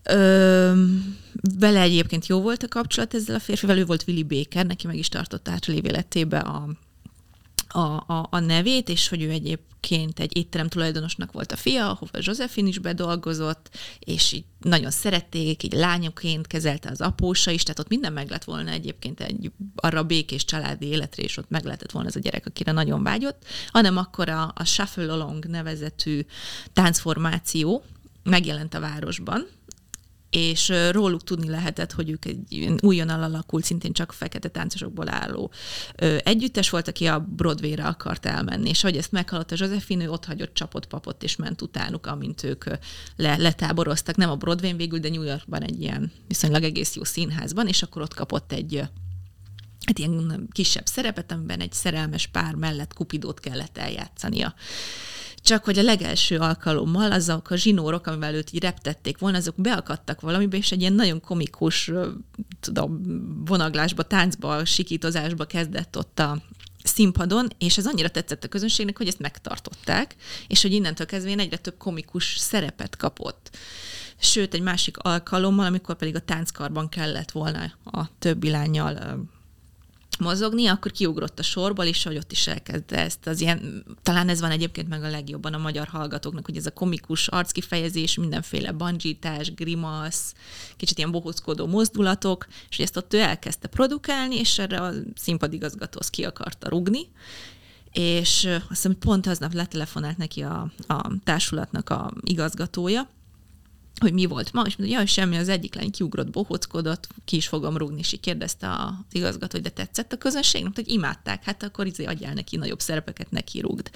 [0.02, 0.84] Ö,
[1.58, 4.96] vele egyébként jó volt a kapcsolat ezzel a férfivel, ő volt Willy Baker, neki meg
[4.96, 6.68] is tartott át lévő életébe a
[7.72, 12.18] a, a, a nevét, és hogy ő egyébként egy étterem tulajdonosnak volt a fia, ahova
[12.18, 17.88] Josephine is bedolgozott, és így nagyon szerették, így lányoként kezelte az apósa is, tehát ott
[17.88, 22.08] minden meg lett volna egyébként egy arra békés családi életre, és ott meg lehetett volna
[22.08, 26.20] ez a gyerek, akire nagyon vágyott, hanem akkor a, a Shuffle Along nevezetű
[26.72, 27.84] táncformáció
[28.22, 29.46] megjelent a városban,
[30.32, 35.52] és róluk tudni lehetett, hogy ők egy újonnan alakult, szintén csak fekete táncosokból álló
[36.18, 40.54] együttes volt, aki a Broadway-re akart elmenni, és ahogy ezt meghallotta Josephine, ő ott hagyott
[40.54, 42.64] csapott papot, és ment utánuk, amint ők
[43.16, 47.66] le, letáboroztak, nem a Broadway-n végül, de New Yorkban egy ilyen viszonylag egész jó színházban,
[47.66, 48.82] és akkor ott kapott egy
[49.84, 54.54] egy ilyen kisebb szerepet, amiben egy szerelmes pár mellett kupidót kellett eljátszania.
[55.42, 60.20] Csak hogy a legelső alkalommal azok a zsinórok, amivel őt így reptették volna, azok beakadtak
[60.20, 61.90] valamibe, és egy ilyen nagyon komikus
[62.60, 63.00] tudom,
[63.44, 66.42] vonaglásba, táncba, sikítozásba kezdett ott a
[66.84, 71.56] színpadon, és ez annyira tetszett a közönségnek, hogy ezt megtartották, és hogy innentől kezdve egyre
[71.56, 73.56] több komikus szerepet kapott.
[74.20, 79.26] Sőt, egy másik alkalommal, amikor pedig a tánckarban kellett volna a többi lányjal
[80.18, 84.40] mozogni, akkor kiugrott a sorból, és hogy ott is elkezdte ezt az ilyen, talán ez
[84.40, 89.54] van egyébként meg a legjobban a magyar hallgatóknak, hogy ez a komikus arckifejezés, mindenféle bandzsítás,
[89.54, 90.34] grimasz,
[90.76, 96.24] kicsit ilyen bohózkodó mozdulatok, és ezt ott ő elkezdte produkálni, és erre a színpadigazgató ki
[96.24, 97.08] akarta rugni,
[97.92, 103.08] és azt hiszem, pont aznap letelefonált neki a, a társulatnak a igazgatója,
[104.00, 107.48] hogy mi volt ma, és mondja, jaj, semmi, az egyik lány kiugrott, bohóckodott, ki is
[107.48, 111.62] fogom rúgni, és így kérdezte az igazgató, hogy de tetszett a közönségnek, hogy imádták, hát
[111.62, 113.90] akkor izé adjál neki nagyobb szerepeket, neki rúgd.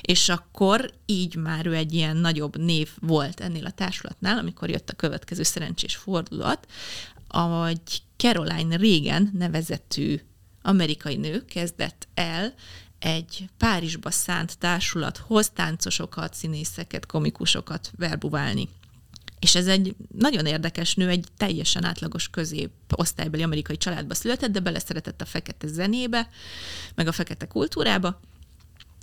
[0.00, 4.90] És akkor így már ő egy ilyen nagyobb név volt ennél a társulatnál, amikor jött
[4.90, 6.66] a következő szerencsés fordulat,
[7.28, 7.80] ahogy
[8.16, 10.20] Caroline Reagan nevezetű
[10.62, 12.54] amerikai nő kezdett el
[12.98, 18.68] egy Párizsba szánt társulathoz táncosokat, színészeket, komikusokat verbuválni.
[19.40, 24.60] És ez egy nagyon érdekes nő, egy teljesen átlagos közép osztálybeli amerikai családba született, de
[24.60, 26.28] beleszeretett a fekete zenébe,
[26.94, 28.20] meg a fekete kultúrába,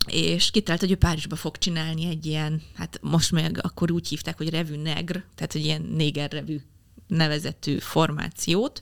[0.08, 4.38] és kitalált, hogy ő Párizsba fog csinálni egy ilyen, hát most meg akkor úgy hívták,
[4.38, 6.62] hogy revű negr, tehát hogy ilyen néger revű
[7.08, 8.82] nevezetű formációt,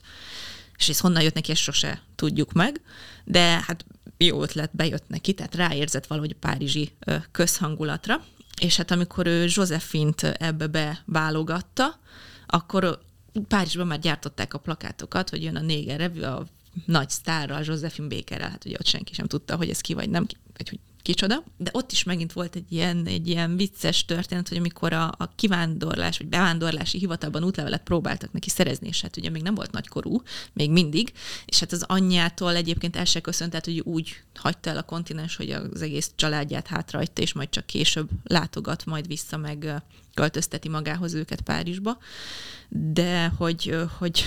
[0.76, 2.80] és ez honnan jött neki, ezt sose tudjuk meg,
[3.24, 3.84] de hát
[4.16, 6.92] jó ötlet bejött neki, tehát ráérzett valahogy a párizsi
[7.30, 8.24] közhangulatra,
[8.60, 11.98] és hát amikor ő Josephine-t ebbe beválogatta,
[12.46, 12.98] akkor
[13.48, 16.46] Párizsban már gyártották a plakátokat, hogy jön a Néger Revű, a
[16.84, 20.26] nagy sztárral, Josephine Bakerrel, hát ugye ott senki sem tudta, hogy ez ki vagy nem,
[20.56, 21.44] vagy hogy kicsoda.
[21.56, 25.32] De ott is megint volt egy ilyen, egy ilyen vicces történet, hogy amikor a, a
[25.36, 30.22] kivándorlás, vagy bevándorlási hivatalban útlevelet próbáltak neki szerezni, és hát ugye még nem volt nagykorú,
[30.52, 31.12] még mindig,
[31.44, 35.36] és hát az anyjától egyébként el se köszönt, tehát hogy úgy hagyta el a kontinens,
[35.36, 39.82] hogy az egész családját hátrahagyta, és majd csak később látogat majd vissza, meg
[40.14, 41.98] költözteti magához őket Párizsba,
[42.68, 44.22] de hogy, hogy,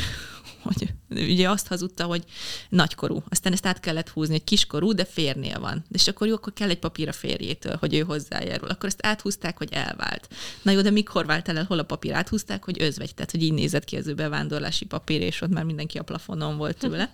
[0.62, 2.24] hogy ugye azt hazudta, hogy
[2.70, 3.24] nagykorú.
[3.30, 5.86] Aztán ezt át kellett húzni, hogy kiskorú, de férnél van.
[5.92, 8.70] És akkor jó, akkor kell egy papír a férjétől, hogy ő hozzájárul.
[8.70, 10.28] Akkor ezt áthúzták, hogy elvált.
[10.62, 12.14] Na jó, de mikor vált el, hol a papír?
[12.14, 15.64] Áthúzták, hogy özvegy, tehát hogy így nézett ki az ő bevándorlási papír, és ott már
[15.64, 17.14] mindenki a plafonon volt tőle.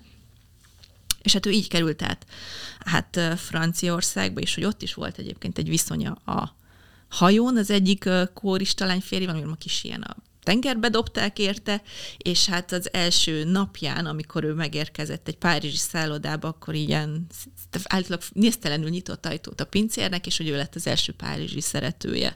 [1.21, 2.25] És hát ő így került át
[2.79, 6.55] hát Franciaországba, és hogy ott is volt egyébként egy viszonya a
[7.07, 11.81] hajón, az egyik kóristalány férjével, ami ma kis ilyen a tengerbe dobták érte,
[12.17, 17.27] és hát az első napján, amikor ő megérkezett egy párizsi szállodába, akkor ilyen
[17.83, 22.35] általában néztelenül nyitott ajtót a pincérnek, és hogy ő lett az első párizsi szeretője.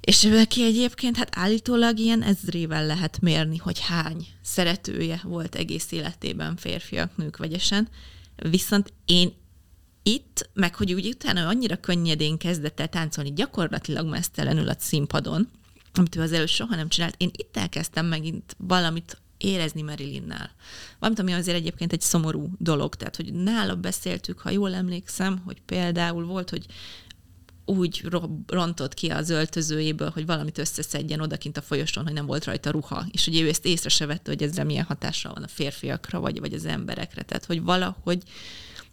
[0.00, 6.56] És neki egyébként hát állítólag ilyen ezrével lehet mérni, hogy hány szeretője volt egész életében
[6.56, 7.88] férfiak, nők vegyesen.
[8.36, 9.32] Viszont én
[10.02, 15.48] itt, meg hogy úgy utána annyira könnyedén kezdett el táncolni, gyakorlatilag mesztelenül a színpadon,
[15.94, 17.14] amit ő az előtt soha nem csinált.
[17.18, 20.50] Én itt elkezdtem megint valamit érezni Marilynnál.
[20.98, 22.94] Valamit, ami azért egyébként egy szomorú dolog.
[22.94, 26.66] Tehát, hogy nála beszéltük, ha jól emlékszem, hogy például volt, hogy
[27.64, 28.08] úgy
[28.46, 33.06] rontott ki az öltözőjéből, hogy valamit összeszedjen odakint a folyosón, hogy nem volt rajta ruha.
[33.10, 36.40] És ugye ő ezt észre se vette, hogy ezzel milyen hatással van a férfiakra, vagy,
[36.40, 37.22] vagy az emberekre.
[37.22, 38.22] Tehát, hogy valahogy,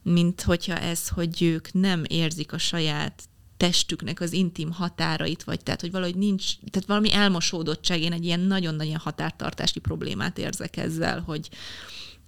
[0.04, 3.24] mint hogyha ez, hogy ők nem érzik a saját
[3.60, 8.40] testüknek az intim határait, vagy tehát, hogy valahogy nincs, tehát valami elmosódottság, én egy ilyen
[8.40, 11.50] nagyon-nagyon határtartási problémát érzek ezzel, hogy,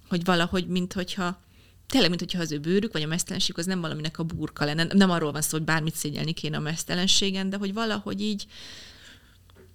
[0.08, 1.40] hogy valahogy, mint hogyha
[1.86, 4.86] tényleg, mint hogyha az ő bőrük, vagy a mesztelenség az nem valaminek a burka lenne.
[4.92, 8.46] Nem arról van szó, hogy bármit szégyelni kéne a mesztelenségen, de hogy valahogy így,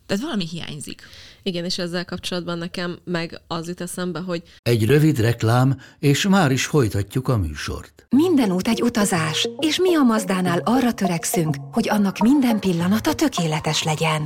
[0.05, 1.01] tehát valami hiányzik.
[1.47, 4.43] Igen, és ezzel kapcsolatban nekem meg az jut eszembe, hogy...
[4.63, 8.05] Egy rövid reklám, és már is folytatjuk a műsort.
[8.09, 13.83] Minden út egy utazás, és mi a Mazdánál arra törekszünk, hogy annak minden pillanata tökéletes
[13.83, 14.21] legyen.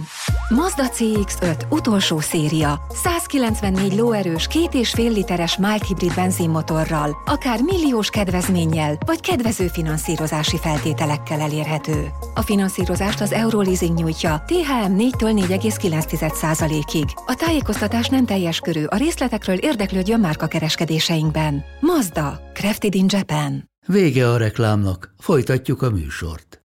[0.50, 2.82] Mazda CX-5 utolsó széria.
[3.04, 10.58] 194 lóerős, két és fél literes mild hibrid benzinmotorral, akár milliós kedvezménnyel, vagy kedvező finanszírozási
[10.58, 12.12] feltételekkel elérhető.
[12.34, 17.11] A finanszírozást az Euroleasing nyújtja, THM 4-től 4,9%-ig.
[17.14, 21.64] A tájékoztatás nem teljes körű, a részletekről érdeklődjön márka kereskedéseinkben.
[21.80, 23.70] Mazda, Crafted in Japan.
[23.88, 26.62] Vége a reklámnak, folytatjuk a műsort.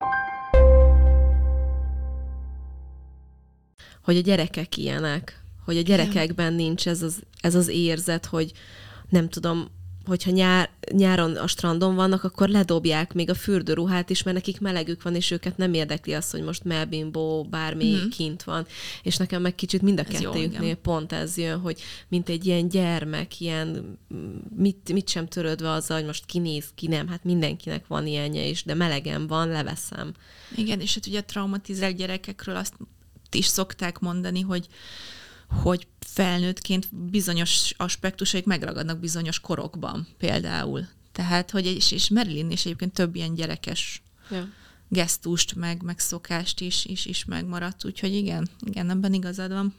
[4.03, 8.51] Hogy a gyerekek ilyenek, hogy a gyerekekben nincs ez az, ez az érzet, hogy
[9.09, 9.67] nem tudom,
[10.05, 15.01] hogyha nyár, nyáron a strandon vannak, akkor ledobják még a fürdőruhát is, mert nekik melegük
[15.01, 18.07] van, és őket nem érdekli az, hogy most melbimbó bármi mm-hmm.
[18.07, 18.65] kint van.
[19.03, 23.39] És nekem meg kicsit mind a kettőjüknél pont ez jön, hogy mint egy ilyen gyermek,
[23.39, 23.99] ilyen
[24.57, 28.63] mit, mit sem törődve azzal, hogy most kinéz, ki nem, hát mindenkinek van ilyenje is,
[28.63, 30.13] de melegen van, leveszem.
[30.55, 32.73] Igen, és hát ugye a traumatizált gyerekekről azt
[33.31, 34.67] is szokták mondani, hogy
[35.61, 40.87] hogy felnőttként bizonyos aspektusaik megragadnak bizonyos korokban például.
[41.11, 44.47] Tehát, hogy és, és Marilyn is egyébként több ilyen gyerekes ja.
[44.87, 49.73] gesztust, meg, meg szokást is, is, is megmaradt, úgyhogy igen, igen, ebben igazad van.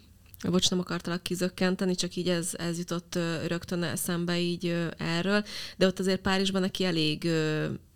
[0.50, 5.44] Bocs, nem akartalak kizökkenteni, csak így ez, ez jutott rögtön eszembe így erről,
[5.76, 7.28] de ott azért Párizsban neki elég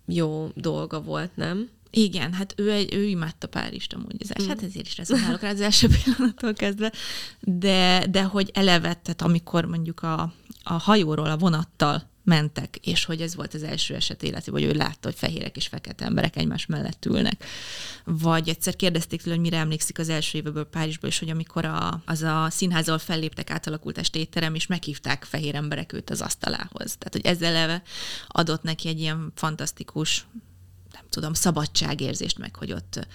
[0.07, 1.68] jó dolga volt, nem?
[1.90, 4.16] Igen, hát ő, egy, ő imádta Párizst amúgy.
[4.18, 4.48] Az, mm.
[4.48, 6.92] Hát ezért is rezonálok rá az első pillanattól kezdve.
[7.40, 13.35] De, de hogy elevettet, amikor mondjuk a, a hajóról, a vonattal mentek, és hogy ez
[13.35, 17.07] volt az első eset életében, hogy ő látta, hogy fehérek és fekete emberek egymás mellett
[17.07, 17.44] ülnek.
[18.05, 22.03] Vagy egyszer kérdezték tőle, hogy mire emlékszik az első évből Párizsból, és hogy amikor a,
[22.07, 26.96] az a színházal felléptek, átalakult estétterem, és meghívták fehér emberek őt az asztalához.
[26.98, 27.83] Tehát, hogy ezzel eleve
[28.27, 30.27] adott neki egy ilyen fantasztikus
[31.11, 33.07] tudom, szabadságérzést meg, hogy ott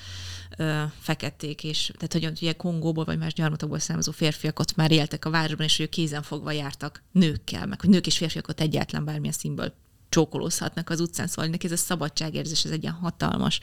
[0.58, 5.26] ö, feketék, és tehát, hogy ugye Kongóból vagy más gyarmatokból származó férfiak ott már éltek
[5.26, 9.06] a városban, és hogy kézen fogva jártak nőkkel, meg hogy nők és férfiak ott egyáltalán
[9.06, 9.74] bármilyen színből
[10.14, 13.60] csókolózhatnak az utcán, szóval neki ez a szabadságérzés, ez egy ilyen hatalmas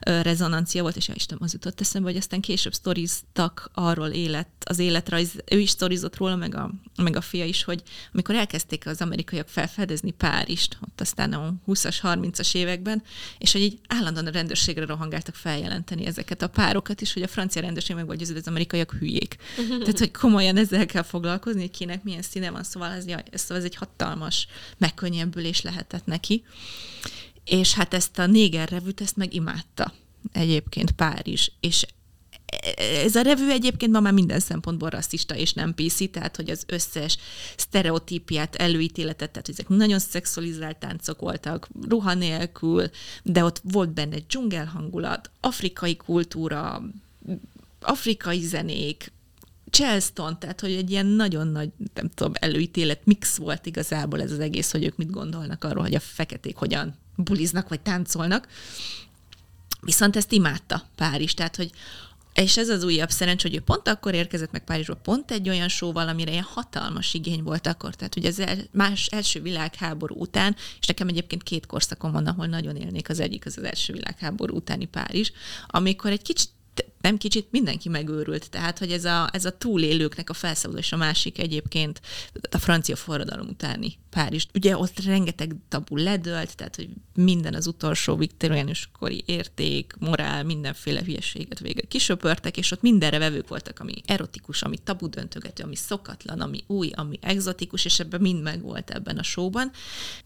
[0.00, 4.78] rezonancia volt, és ja Isten, az jutott eszembe, hogy aztán később sztoriztak arról élet, az
[4.78, 9.00] életrajz, ő is sztorizott róla, meg a, meg a fia is, hogy amikor elkezdték az
[9.00, 13.02] amerikaiak felfedezni Párizst, ott aztán a 20-as, 30-as években,
[13.38, 17.62] és hogy így állandóan a rendőrségre rohangáltak feljelenteni ezeket a párokat is, hogy a francia
[17.62, 19.36] rendőrség meg vagy az amerikaiak hülyék.
[19.68, 23.40] Tehát, hogy komolyan ezzel kell foglalkozni, hogy kinek milyen színe van, szóval ez, jaj, ez,
[23.40, 24.46] szóval ez egy hatalmas
[24.78, 26.44] megkönnyebbülés lehet lehetett neki.
[27.44, 29.92] És hát ezt a néger revűt, ezt meg imádta
[30.32, 31.50] egyébként Párizs.
[31.60, 31.86] És
[33.04, 36.64] ez a revű egyébként ma már minden szempontból rasszista és nem PC, tehát hogy az
[36.66, 37.16] összes
[37.56, 42.90] sztereotípiát, előítéletet, tehát ezek nagyon szexualizált táncok voltak, ruha nélkül,
[43.22, 46.82] de ott volt benne dzsungel hangulat, afrikai kultúra,
[47.80, 49.12] afrikai zenék,
[49.72, 54.38] Charleston, tehát hogy egy ilyen nagyon nagy, nem tudom, előítélet mix volt igazából ez az
[54.38, 58.48] egész, hogy ők mit gondolnak arról, hogy a feketék hogyan buliznak vagy táncolnak.
[59.80, 61.70] Viszont ezt imádta Párizs, tehát hogy
[62.34, 65.68] és ez az újabb szerencs, hogy ő pont akkor érkezett meg Párizsba, pont egy olyan
[65.68, 67.94] sóval, amire ilyen hatalmas igény volt akkor.
[67.94, 72.46] Tehát ugye az el, más első világháború után, és nekem egyébként két korszakon van, ahol
[72.46, 75.30] nagyon élnék, az egyik az az első világháború utáni Párizs,
[75.66, 76.50] amikor egy kicsit
[77.02, 78.50] nem kicsit mindenki megőrült.
[78.50, 82.00] Tehát, hogy ez a, ez a túlélőknek a felszabadulás a másik egyébként
[82.50, 84.46] a francia forradalom utáni Párizs.
[84.54, 91.02] Ugye ott rengeteg tabu ledölt, tehát, hogy minden az utolsó viktoriánus kori érték, morál, mindenféle
[91.04, 96.40] hülyeséget végül kisöpörtek, és ott mindenre vevők voltak, ami erotikus, ami tabu döntögető, ami szokatlan,
[96.40, 99.70] ami új, ami egzotikus, és ebben mind megvolt ebben a showban.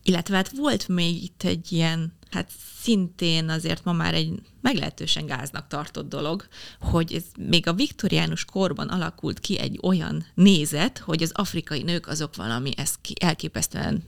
[0.03, 2.51] Illetve hát volt még itt egy ilyen hát
[2.83, 6.47] szintén azért ma már egy meglehetősen gáznak tartott dolog,
[6.81, 12.07] hogy ez még a viktoriánus korban alakult ki egy olyan nézet, hogy az afrikai nők
[12.07, 12.73] azok valami
[13.21, 14.05] elképesztően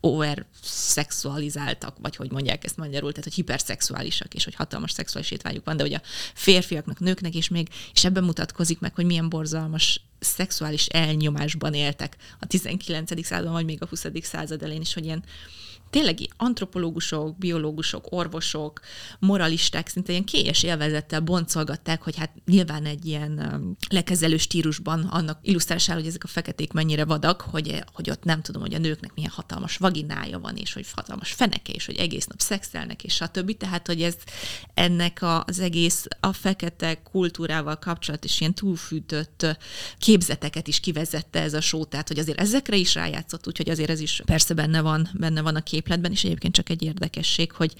[0.00, 5.64] over szexualizáltak, vagy hogy mondják ezt magyarul, tehát hogy hiperszexuálisak, és hogy hatalmas szexuális étvágyuk
[5.64, 6.00] van, de hogy a
[6.34, 12.46] férfiaknak, nőknek is még, és ebben mutatkozik meg, hogy milyen borzalmas szexuális elnyomásban éltek a
[12.46, 13.24] 19.
[13.24, 14.06] században, vagy még a 20.
[14.22, 15.24] század elén is, hogy ilyen
[15.90, 18.80] tényleg antropológusok, biológusok, orvosok,
[19.18, 25.38] moralisták szinte ilyen kélyes élvezettel boncolgatták, hogy hát nyilván egy ilyen um, lekezelő stílusban annak
[25.42, 29.14] illusztrálására, hogy ezek a feketék mennyire vadak, hogy, hogy ott nem tudom, hogy a nőknek
[29.14, 33.56] milyen hatalmas vaginája van, és hogy hatalmas feneke, és hogy egész nap szexelnek, és stb.
[33.56, 34.16] Tehát, hogy ez
[34.74, 39.46] ennek az egész a fekete kultúrával kapcsolatos ilyen túlfűtött
[39.98, 44.00] képzeteket is kivezette ez a só, tehát, hogy azért ezekre is rájátszott, úgyhogy azért ez
[44.00, 47.74] is persze benne van, benne van a kép képletben, és egyébként csak egy érdekesség, hogy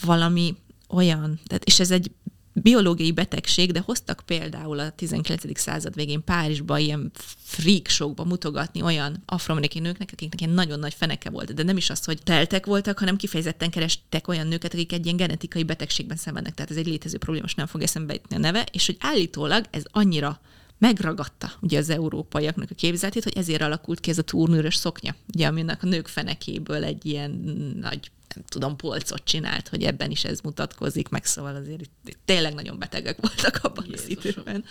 [0.00, 0.54] valami
[0.88, 2.10] olyan, tehát, és ez egy
[2.52, 5.58] biológiai betegség, de hoztak például a 19.
[5.58, 7.10] század végén Párizsba ilyen
[7.42, 11.90] freak showba mutogatni olyan afroamerikai nőknek, akiknek ilyen nagyon nagy feneke volt, de nem is
[11.90, 16.54] az, hogy teltek voltak, hanem kifejezetten kerestek olyan nőket, akik egy ilyen genetikai betegségben szenvednek,
[16.54, 19.64] tehát ez egy létező probléma, most nem fog eszembe jutni a neve, és hogy állítólag
[19.70, 20.40] ez annyira
[20.84, 25.46] megragadta ugye az európaiaknak a képzeletét, hogy ezért alakult ki ez a turnőrös szoknya, ugye,
[25.46, 27.30] aminek a nők fenekéből egy ilyen
[27.80, 32.54] nagy nem tudom, polcot csinált, hogy ebben is ez mutatkozik, meg szóval azért itt tényleg
[32.54, 34.16] nagyon betegek voltak abban Jézusom.
[34.18, 34.64] az időben.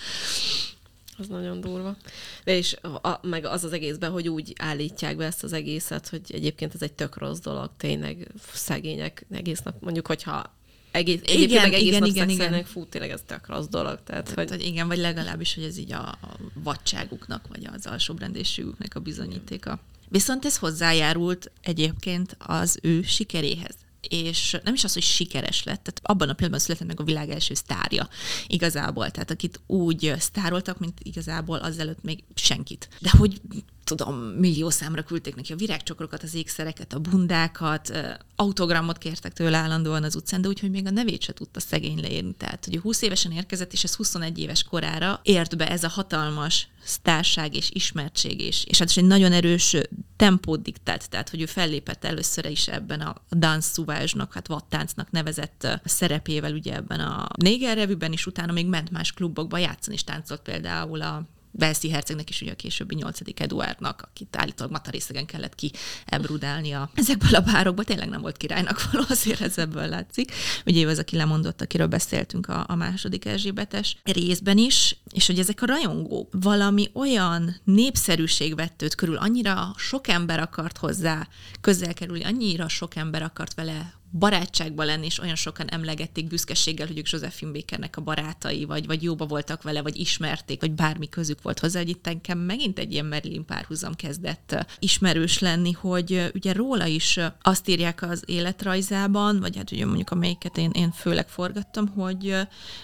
[1.18, 1.97] Az nagyon durva.
[2.43, 6.22] De és a, meg az az egészben, hogy úgy állítják be ezt az egészet, hogy
[6.28, 10.53] egyébként ez egy tök rossz dolog, tényleg szegények egész nap, mondjuk, hogyha
[10.94, 12.64] egész, egyébként igen, meg egész igen, nap igen, igen.
[12.64, 14.00] fú, tényleg ez tök rossz dolog.
[14.04, 14.50] Tehát, tehát, hogy...
[14.50, 14.66] hogy...
[14.66, 19.80] igen, vagy legalábbis, hogy ez így a, a vadságuknak, vagy az alsóbrendésségüknek a bizonyítéka.
[20.10, 23.76] Viszont ez hozzájárult egyébként az ő sikeréhez
[24.08, 27.30] és nem is az, hogy sikeres lett, tehát abban a pillanatban született meg a világ
[27.30, 28.08] első sztárja
[28.48, 32.89] igazából, tehát akit úgy sztároltak, mint igazából azelőtt még senkit.
[33.00, 33.41] De hogy
[33.84, 37.92] tudom, millió számra küldték neki a virágcsokrokat, az ékszereket, a bundákat,
[38.36, 42.34] autogramot kértek tőle állandóan az utcán, de úgyhogy még a nevét se tudta szegény leírni.
[42.34, 46.68] Tehát, hogy 20 évesen érkezett, és ez 21 éves korára ért be ez a hatalmas
[46.84, 49.76] sztárság és ismertség, és, és hát is egy nagyon erős
[50.16, 55.68] tempót diktált, tehát, hogy ő fellépett először is ebben a dance szuvázsnak, hát vattáncnak nevezett
[55.84, 60.42] szerepével ugye ebben a Néger revűben, és utána még ment más klubokba játszani, és táncolt
[60.42, 65.72] például a Velszi hercegnek is ugye a későbbi nyolcadik Eduardnak, akit állítólag matarészegen kellett ki
[66.06, 66.89] ebrudálnia.
[66.93, 70.32] Ezekből a bárokból tényleg nem volt királynak való, azért ez ebből látszik.
[70.66, 75.62] Ugye az, aki lemondott, akiről beszéltünk a, a második Erzsébetes részben is, és hogy ezek
[75.62, 81.28] a rajongók valami olyan népszerűség vett őt körül, annyira sok ember akart hozzá
[81.62, 86.97] közel kerülni, annyira sok ember akart vele barátságban lenni, és olyan sokan emlegették büszkeséggel, hogy
[86.97, 91.41] ők Josephine Bakernek a barátai, vagy, vagy jóba voltak vele, vagy ismerték, vagy bármi közük
[91.41, 96.53] volt hozzá, hogy itt engem megint egy ilyen Marilyn párhuzam kezdett ismerős lenni, hogy ugye
[96.53, 101.88] róla is azt írják az életrajzában, vagy hát ugye mondjuk amelyiket én, én főleg forgattam,
[101.88, 102.36] hogy,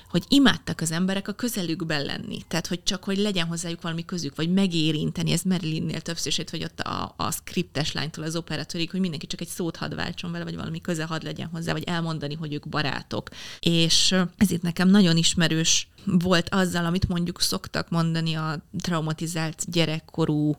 [0.09, 2.41] hogy imádtak az emberek a közelükben lenni.
[2.47, 5.31] Tehát, hogy csak, hogy legyen hozzájuk valami közük, vagy megérinteni.
[5.31, 9.47] Ez Marilynnél többször hogy ott a, a skriptes lánytól az operatőrig, hogy mindenki csak egy
[9.47, 13.29] szót hadd váltson vele, vagy valami köze hadd legyen hozzá, vagy elmondani, hogy ők barátok.
[13.59, 20.55] És ez itt nekem nagyon ismerős volt azzal, amit mondjuk szoktak mondani a traumatizált gyerekkorú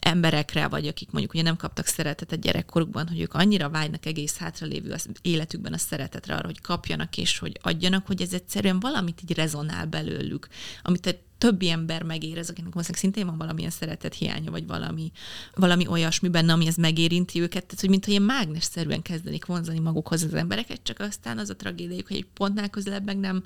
[0.00, 4.92] emberekre, vagy akik mondjuk ugye nem kaptak szeretetet gyerekkorukban, hogy ők annyira vágynak egész hátralévő
[4.92, 9.36] az életükben a szeretetre arra, hogy kapjanak és hogy adjanak, hogy ez egyszerűen valamit így
[9.36, 10.48] rezonál belőlük,
[10.82, 11.06] amit
[11.38, 15.12] többi ember megérez, akinek valószínűleg szintén van valamilyen szeretet hiánya, vagy valami,
[15.54, 20.22] valami olyasmi benne, ami ez megérinti őket, tehát hogy mintha ilyen mágnesszerűen kezdenik vonzani magukhoz
[20.22, 23.44] az embereket, csak aztán az a tragédiájuk, hogy egy pontnál közelebb meg nem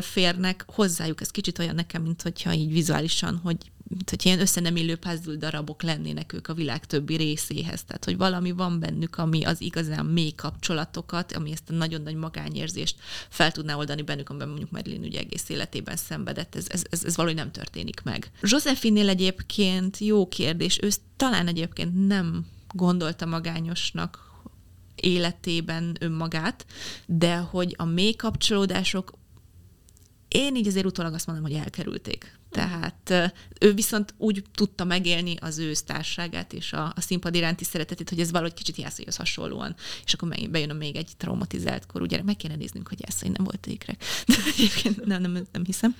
[0.00, 1.20] férnek hozzájuk.
[1.20, 3.56] Ez kicsit olyan nekem, mint hogyha így vizuálisan, hogy
[3.88, 7.84] hogy ilyen össze nem puzzle darabok lennének ők a világ többi részéhez.
[7.84, 12.14] Tehát, hogy valami van bennük, ami az igazán mély kapcsolatokat, ami ezt a nagyon nagy
[12.14, 12.96] magányérzést
[13.28, 16.54] fel tudná oldani bennük, amiben mondjuk Marilyn ugye egész életében szenvedett.
[16.54, 18.30] Ez, ez, ez, ez valahogy nem történik meg.
[18.42, 24.32] Josephine-nél egyébként jó kérdés, ő talán egyébként nem gondolta magányosnak
[24.94, 26.66] életében önmagát,
[27.06, 29.12] de hogy a mély kapcsolódások
[30.28, 32.38] én így azért utólag azt mondom, hogy elkerülték.
[32.54, 38.08] Tehát ő viszont úgy tudta megélni az ő társágát és a, a színpad iránti szeretetét,
[38.08, 39.74] hogy ez valahogy kicsit jászaihoz hasonlóan.
[40.04, 42.24] És akkor bejön a még egy traumatizált korú gyerek.
[42.24, 44.04] Meg kéne néznünk, hogy jászai nem volt ékrek.
[44.26, 45.96] De egyébként nem, nem, nem hiszem.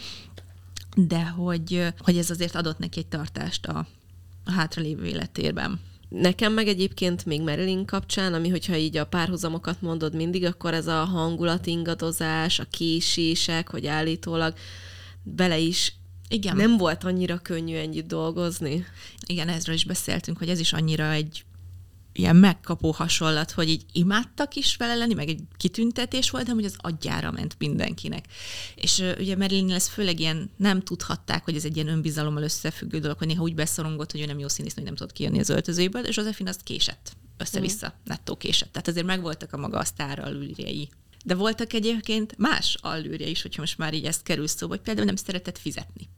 [0.97, 3.87] De hogy, hogy ez azért adott neki egy tartást a,
[4.45, 5.81] a hátralévő életérben.
[6.09, 10.87] Nekem meg egyébként még Marilyn kapcsán, ami hogyha így a párhuzamokat mondod mindig, akkor ez
[10.87, 14.55] a hangulat ingadozás, a késések, hogy állítólag
[15.23, 15.93] bele is
[16.29, 16.57] igen.
[16.57, 18.87] nem volt annyira könnyű ennyit dolgozni.
[19.27, 21.45] Igen, ezről is beszéltünk, hogy ez is annyira egy
[22.13, 26.65] ilyen megkapó hasonlat, hogy így imádtak is vele lenni, meg egy kitüntetés volt, de hogy
[26.65, 28.25] az agyára ment mindenkinek.
[28.75, 33.19] És ugye Marilyn ez főleg ilyen nem tudhatták, hogy ez egy ilyen önbizalommal összefüggő dolog,
[33.19, 36.05] hogy néha úgy beszorongott, hogy ő nem jó színész, hogy nem tudott kijönni az öltözőből,
[36.05, 38.01] és Josephine azt késett össze-vissza, mm.
[38.05, 38.73] nettó késett.
[38.73, 40.35] Tehát azért megvoltak a maga a sztárral
[41.27, 45.07] de voltak egyébként más allűrje is, hogyha most már így ezt kerül szó, hogy például
[45.07, 46.09] nem szeretett fizetni.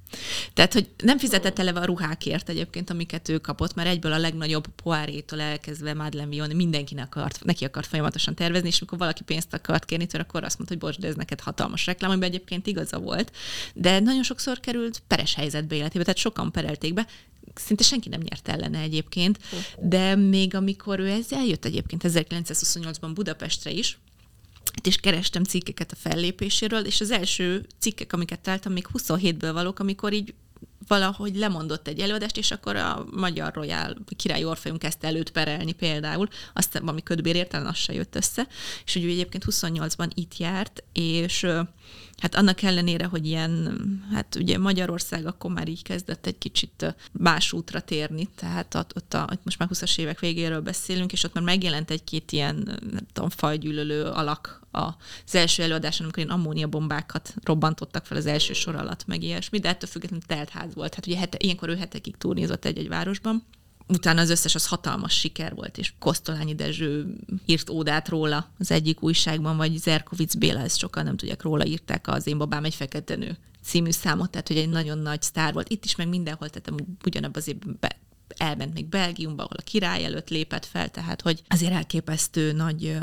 [0.53, 4.67] Tehát, hogy nem fizetett eleve a ruhákért egyébként, amiket ő kapott, mert egyből a legnagyobb
[4.83, 9.85] poárétól elkezdve Madeleine Vion mindenkinek akart, neki akart folyamatosan tervezni, és amikor valaki pénzt akart
[9.85, 12.99] kérni tőle, akkor azt mondta, hogy bocs, de ez neked hatalmas reklám, amiben egyébként igaza
[12.99, 13.33] volt.
[13.75, 17.07] De nagyon sokszor került peres helyzetbe életébe, tehát sokan perelték be,
[17.55, 19.39] szinte senki nem nyert ellene egyébként,
[19.79, 23.99] de még amikor ő ez eljött egyébként 1928-ban Budapestre is,
[24.83, 30.13] és kerestem cikkeket a fellépéséről, és az első cikkek, amiket találtam, még 27-ből valók, amikor
[30.13, 30.35] így
[30.89, 36.29] valahogy lemondott egy előadást, és akkor a Magyar Royal Király Orfeum kezdte előtt perelni például,
[36.53, 38.47] aztán valami ködbér talán az se jött össze,
[38.85, 41.47] és hogy ő egyébként 28-ban itt járt, és
[42.19, 43.81] hát annak ellenére, hogy ilyen,
[44.13, 49.15] hát ugye Magyarország akkor már így kezdett egy kicsit más útra térni, tehát ott, ott,
[49.15, 53.29] a, most már 20-as évek végéről beszélünk, és ott már megjelent egy-két ilyen, nem tudom,
[53.29, 59.23] fajgyűlölő alak az első előadáson, amikor ilyen ammóniabombákat robbantottak fel az első sor alatt, meg
[59.23, 60.95] ilyesmi, de ettől függetlenül telt ház volt.
[60.95, 63.45] Hát ugye hete, ilyenkor ő hetekig turnézott egy-egy városban,
[63.89, 67.17] utána az összes az hatalmas siker volt, és Kosztolányi Dezső
[67.47, 72.09] írt ódát róla az egyik újságban, vagy Zerkovic Béla, ezt sokan nem tudják róla, írták
[72.09, 75.69] az Én babám egy fekete nő című számot, tehát hogy egy nagyon nagy sztár volt.
[75.69, 77.91] Itt is meg mindenhol, tehát ugyanabban az évben
[78.37, 82.99] elment még Belgiumba, ahol a király előtt lépett fel, tehát hogy azért elképesztő nagy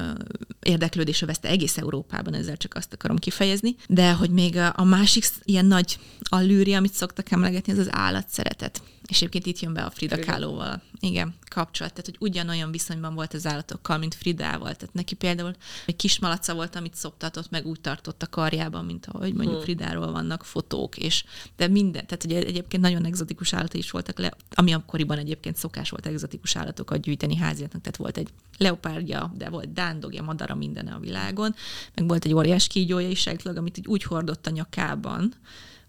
[0.61, 5.65] érdeklődés övezte egész Európában, ezzel csak azt akarom kifejezni, de hogy még a másik ilyen
[5.65, 8.81] nagy allűri, amit szoktak emlegetni, ez az állatszeretet.
[9.13, 10.81] És egyébként itt jön be a Frida Kahlo-val.
[10.99, 11.93] Igen, kapcsolat.
[11.93, 14.75] Tehát, hogy ugyanolyan viszonyban volt az állatokkal, mint Fridával.
[14.75, 15.55] Tehát neki például
[15.85, 19.63] egy kis malaca volt, amit szoptatott, meg úgy tartott a karjában, mint ahogy mondjuk hmm.
[19.63, 20.97] Fridáról vannak fotók.
[20.97, 21.23] És,
[21.55, 25.89] de minden, tehát ugye egyébként nagyon egzotikus állatai is voltak, le, ami akkoriban egyébként szokás
[25.89, 27.81] volt egzotikus állatokat gyűjteni háziaknak.
[27.81, 31.55] Tehát volt egy leopárdja, de volt dándogja, madara, minden a világon.
[31.95, 35.33] Meg volt egy óriás kígyója is, amit úgy hordott a nyakában,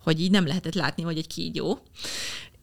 [0.05, 1.83] hogy így nem lehetett látni, hogy egy kígyó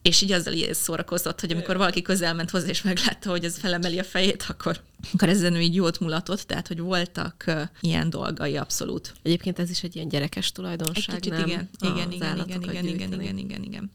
[0.01, 3.57] és így azzal így szórakozott, hogy amikor valaki közel ment hozzá, és meglátta, hogy ez
[3.57, 4.79] felemeli a fejét, akkor,
[5.13, 9.13] akkor ezen ő így jót mulatott, tehát, hogy voltak uh, ilyen dolgai abszolút.
[9.21, 11.47] Egyébként ez is egy ilyen gyerekes tulajdonság, egy kicsit, nem?
[11.47, 13.91] Igen, igen, igen, igen, igen, igen, igen, igen, igen.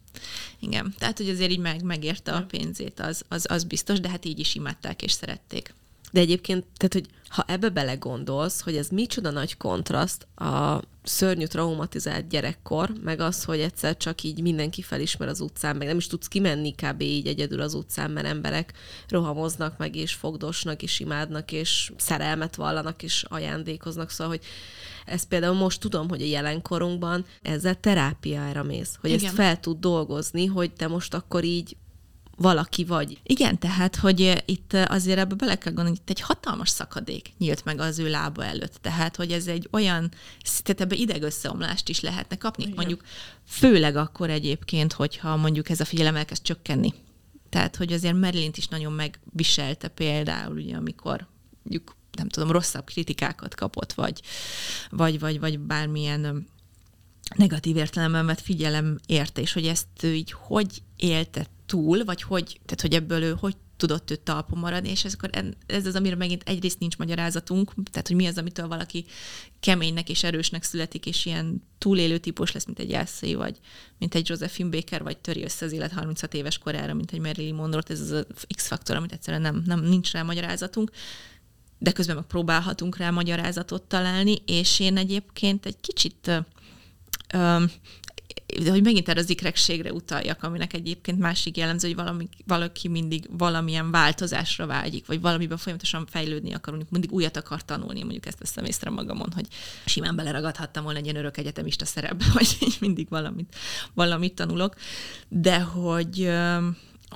[0.60, 4.24] Igen, tehát, hogy azért így meg, megérte a pénzét, az, az, az biztos, de hát
[4.24, 5.74] így is imádták és szerették.
[6.12, 12.28] De egyébként, tehát, hogy ha ebbe belegondolsz, hogy ez micsoda nagy kontraszt a szörnyű traumatizált
[12.28, 16.28] gyerekkor, meg az, hogy egyszer csak így mindenki felismer az utcán, meg nem is tudsz
[16.28, 17.00] kimenni kb.
[17.00, 18.72] így egyedül az utcán, mert emberek
[19.08, 24.44] rohamoznak meg, és fogdosnak, és imádnak, és szerelmet vallanak, és ajándékoznak, szóval, hogy
[25.06, 29.24] ez például most tudom, hogy a jelenkorunkban ezzel terápiára mész, hogy Igen.
[29.24, 31.76] ezt fel tud dolgozni, hogy te most akkor így
[32.36, 33.18] valaki vagy.
[33.22, 37.32] Igen, tehát, hogy eh, itt eh, azért ebbe bele kell gondolni, itt egy hatalmas szakadék
[37.38, 38.78] nyílt meg az ő lába előtt.
[38.80, 40.10] Tehát, hogy ez egy olyan,
[40.62, 42.62] tehát ebbe idegösszeomlást is lehetne kapni.
[42.62, 42.74] Igen.
[42.76, 43.02] Mondjuk
[43.46, 46.94] főleg akkor egyébként, hogyha mondjuk ez a figyelem elkezd csökkenni.
[47.48, 51.26] Tehát, hogy azért Merlint is nagyon megviselte például, ugye, amikor
[51.62, 54.20] mondjuk nem tudom, rosszabb kritikákat kapott, vagy,
[54.90, 56.48] vagy, vagy, vagy bármilyen
[57.36, 62.60] negatív értelemben vett figyelem érte, és hogy ezt ő így hogy élte túl, vagy hogy,
[62.64, 65.30] tehát hogy ebből ő hogy tudott ő talpon maradni, és ez, akkor
[65.66, 69.04] ez az, amire megint egyrészt nincs magyarázatunk, tehát hogy mi az, amitől valaki
[69.60, 73.58] keménynek és erősnek születik, és ilyen túlélő típus lesz, mint egy Jászai, vagy
[73.98, 77.54] mint egy Josephine Baker, vagy töri össze az élet 36 éves korára, mint egy Marilyn
[77.54, 80.90] Monroe, ez az a X-faktor, amit egyszerűen nem, nem nincs rá magyarázatunk,
[81.78, 86.30] de közben meg próbálhatunk rá magyarázatot találni, és én egyébként egy kicsit
[88.68, 93.90] hogy megint erre az ikrekségre utaljak, aminek egyébként másik jellemző, hogy valami, valaki mindig valamilyen
[93.90, 98.90] változásra vágyik, vagy valamiben folyamatosan fejlődni akar, mindig újat akar tanulni, mondjuk ezt veszem észre
[98.90, 99.46] magamon, hogy
[99.84, 102.24] simán beleragadhattam volna egy ilyen örök egyetemista szerepbe,
[102.66, 103.56] így mindig valamit,
[103.94, 104.74] valamit tanulok,
[105.28, 106.30] de hogy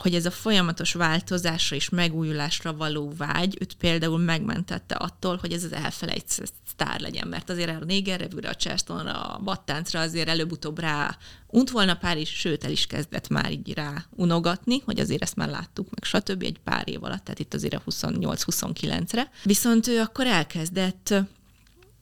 [0.01, 5.65] hogy ez a folyamatos változásra és megújulásra való vágy őt például megmentette attól, hogy ez
[5.65, 10.79] az elfelejtett sztár legyen, mert azért a Néger Revűre, a Charlestonra, a Battáncra azért előbb-utóbb
[10.79, 15.23] rá unt volna pár is, sőt el is kezdett már így rá unogatni, hogy azért
[15.23, 16.43] ezt már láttuk, meg stb.
[16.43, 19.31] egy pár év alatt, tehát itt azért a 28-29-re.
[19.43, 21.15] Viszont ő akkor elkezdett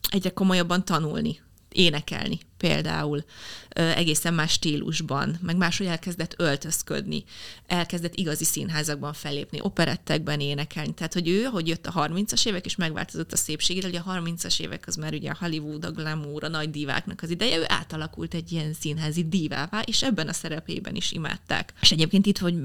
[0.09, 1.39] egyre komolyabban tanulni
[1.71, 3.23] énekelni például
[3.69, 7.23] egészen más stílusban, meg máshogy elkezdett öltözködni,
[7.67, 10.93] elkezdett igazi színházakban fellépni, operettekben énekelni.
[10.93, 14.59] Tehát, hogy ő, hogy jött a 30-as évek, és megváltozott a szépségére, ugye a 30-as
[14.59, 18.33] évek az már ugye a Hollywood, a glamour, a nagy diváknak az ideje, ő átalakult
[18.33, 21.73] egy ilyen színházi divává, és ebben a szerepében is imádták.
[21.81, 22.55] És egyébként itt, hogy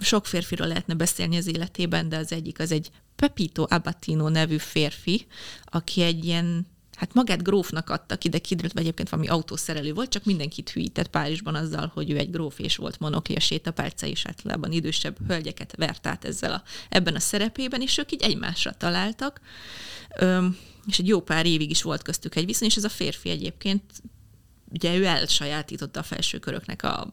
[0.00, 5.26] sok férfiról lehetne beszélni az életében, de az egyik az egy Pepito Abatino nevű férfi,
[5.64, 6.66] aki egy ilyen
[6.96, 11.08] hát magát grófnak adta ki, de kiderült, vagy egyébként valami autószerelő volt, csak mindenkit hűített
[11.08, 16.06] Párizsban azzal, hogy ő egy gróf és volt monoklia sétapálca, és általában idősebb hölgyeket vert
[16.06, 19.40] át ezzel a, ebben a szerepében, és ők így egymásra találtak.
[20.18, 23.30] Öm, és egy jó pár évig is volt köztük egy viszony, és ez a férfi
[23.30, 23.82] egyébként
[24.72, 27.08] ugye ő elsajátította a felső köröknek a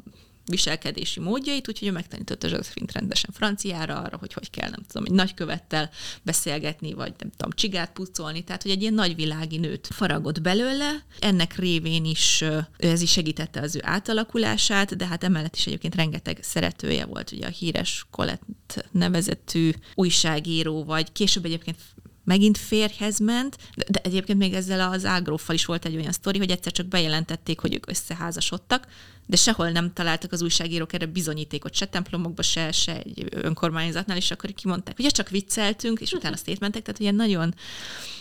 [0.45, 5.11] viselkedési módjait, úgyhogy ő megtanította Josephine rendesen franciára, arra, hogy hogy kell, nem tudom, egy
[5.11, 5.89] nagykövettel
[6.23, 11.05] beszélgetni, vagy nem tudom, csigát pucolni, tehát hogy egy ilyen nagyvilági nőt faragott belőle.
[11.19, 12.43] Ennek révén is
[12.77, 17.45] ez is segítette az ő átalakulását, de hát emellett is egyébként rengeteg szeretője volt, ugye
[17.45, 21.77] a híres Colette nevezetű újságíró, vagy később egyébként
[22.23, 26.37] megint férjhez ment, de, de egyébként még ezzel az ágróffal is volt egy olyan sztori,
[26.37, 28.87] hogy egyszer csak bejelentették, hogy ők összeházasodtak,
[29.25, 34.31] de sehol nem találtak az újságírók erre bizonyítékot, se templomokba, se, se egy önkormányzatnál, és
[34.31, 37.55] akkor kimondták, ugye csak vicceltünk, és utána mentek, tehát ilyen nagyon,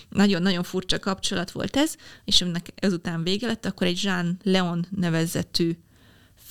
[0.08, 1.94] nagyon-nagyon furcsa kapcsolat volt ez,
[2.24, 5.76] és ennek ezután vége lett, akkor egy Jean Leon nevezetű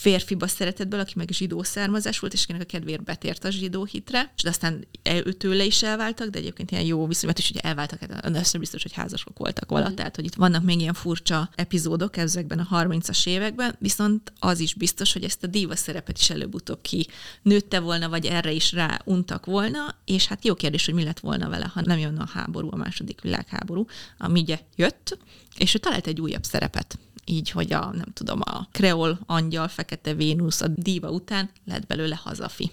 [0.01, 4.33] férfiba szeretett aki meg zsidó származás volt, és akinek a kedvéért betért a zsidó hitre,
[4.37, 4.87] és aztán
[5.25, 8.81] ő tőle is elváltak, de egyébként ilyen jó viszonyat is, hogy elváltak, hát össze biztos,
[8.81, 9.93] hogy házasok voltak vala, mm.
[9.93, 14.73] tehát hogy itt vannak még ilyen furcsa epizódok ezekben a 30-as években, viszont az is
[14.73, 17.07] biztos, hogy ezt a diva szerepet is előbb-utóbb ki
[17.41, 21.19] nőtte volna, vagy erre is rá untak volna, és hát jó kérdés, hogy mi lett
[21.19, 23.85] volna vele, ha nem jönne a háború, a második világháború,
[24.17, 25.17] ami ugye jött,
[25.57, 30.13] és ő talált egy újabb szerepet így, hogy a, nem tudom, a kreol angyal, fekete
[30.13, 32.71] Vénusz, a díva után lett belőle hazafi.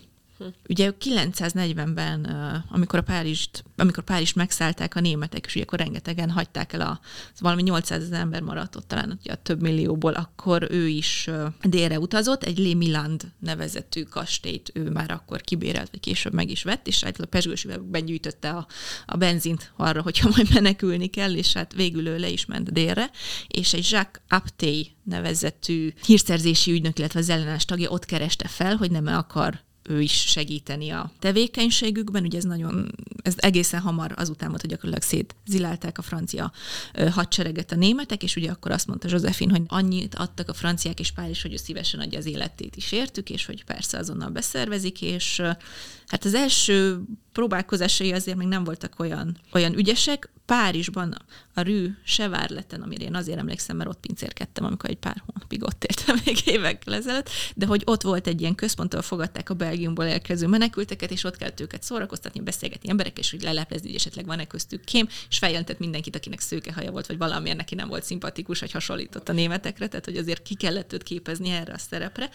[0.69, 2.25] Ugye 940-ben,
[2.71, 7.01] amikor a Párizst, amikor Párizs megszállták a németek, és ugye akkor rengetegen hagyták el a,
[7.39, 11.31] valami 800 ezer ember maradt ott talán ugye a több millióból, akkor ő is
[11.63, 16.63] délre utazott, egy Le Miland nevezetű kastélyt ő már akkor kibérelt, vagy később meg is
[16.63, 18.67] vett, és hát a pesgős begyűjtötte a,
[19.07, 23.11] a benzint arra, hogyha majd menekülni kell, és hát végül ő le is ment délre,
[23.49, 28.91] és egy Jacques Aptey nevezetű hírszerzési ügynök, illetve az ellenállás tagja ott kereste fel, hogy
[28.91, 32.25] nem akar ő is segíteni a tevékenységükben.
[32.25, 36.53] Ugye ez nagyon, ez egészen hamar azután volt, hogy gyakorlatilag szétzilálták a francia
[37.11, 41.11] hadsereget a németek, és ugye akkor azt mondta Josephine, hogy annyit adtak a franciák és
[41.11, 45.43] Párizs, hogy ő szívesen adja az életét is értük, és hogy persze azonnal beszervezik, és
[46.09, 47.03] hát az első
[47.39, 50.31] próbálkozásai azért még nem voltak olyan, olyan ügyesek.
[50.47, 51.17] Párizsban
[51.55, 55.85] a Rű Sevárleten, amire én azért emlékszem, mert ott pincérkedtem, amikor egy pár hónapig ott
[55.85, 60.05] éltem még évekkel ezelőtt, de hogy ott volt egy ilyen központ, ahol fogadták a Belgiumból
[60.05, 64.47] érkező menekülteket, és ott kellett őket szórakoztatni, beszélgetni emberek, és úgy leleplezni, hogy esetleg van-e
[64.47, 68.73] köztük kém, és feljelentett mindenkit, akinek szőkehaja volt, vagy valamilyen neki nem volt szimpatikus, hogy
[68.73, 72.31] hasonlított a németekre, tehát hogy azért ki kellett őt képezni erre a szerepre.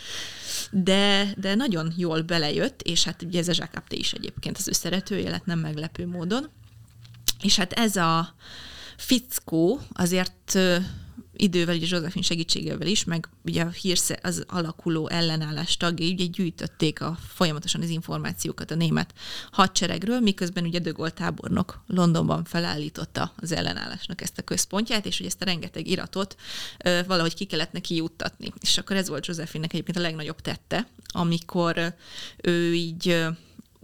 [0.71, 5.29] De, de nagyon jól belejött, és hát ugye ez Jacques is egyébként az ő szeretője
[5.29, 6.49] lett nem meglepő módon.
[7.41, 8.35] És hát ez a
[8.97, 10.57] fickó azért
[11.35, 17.01] idővel, ugye Josephine segítségével is, meg ugye a hírsze, az alakuló ellenállás tagjai ugye gyűjtötték
[17.01, 19.13] a, folyamatosan az információkat a német
[19.51, 25.41] hadseregről, miközben ugye Dögol tábornok Londonban felállította az ellenállásnak ezt a központját, és hogy ezt
[25.41, 26.35] a rengeteg iratot
[26.83, 28.53] ö, valahogy ki kellett neki juttatni.
[28.61, 31.95] És akkor ez volt Josephine-nek egyébként a legnagyobb tette, amikor
[32.37, 33.25] ő így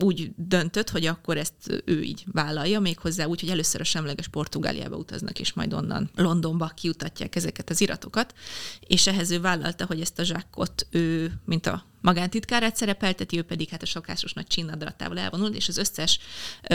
[0.03, 4.95] úgy döntött, hogy akkor ezt ő így vállalja, méghozzá úgy, hogy először a semleges Portugáliába
[4.95, 8.33] utaznak, és majd onnan Londonba kiutatják ezeket az iratokat,
[8.79, 13.69] és ehhez ő vállalta, hogy ezt a zsákot ő, mint a magántitkárát szerepelteti, ő pedig
[13.69, 16.19] hát a sokásos nagy csinnadratával elvonult, és az összes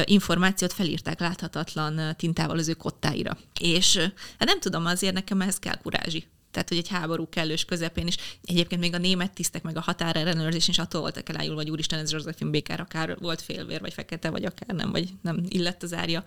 [0.05, 3.39] információt felírták láthatatlan tintával az ő kottáira.
[3.61, 3.97] És
[4.39, 8.17] hát nem tudom, azért nekem ehhez kell kurázsi tehát hogy egy háború kellős közepén is.
[8.45, 12.13] Egyébként még a német tisztek, meg a határellenőrzés is attól voltak elájul, vagy úristen, ez
[12.13, 16.25] Josephine Békár akár volt félvér, vagy fekete, vagy akár nem, vagy nem illett az árja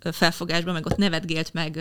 [0.00, 1.80] felfogásba, meg ott nevetgélt, meg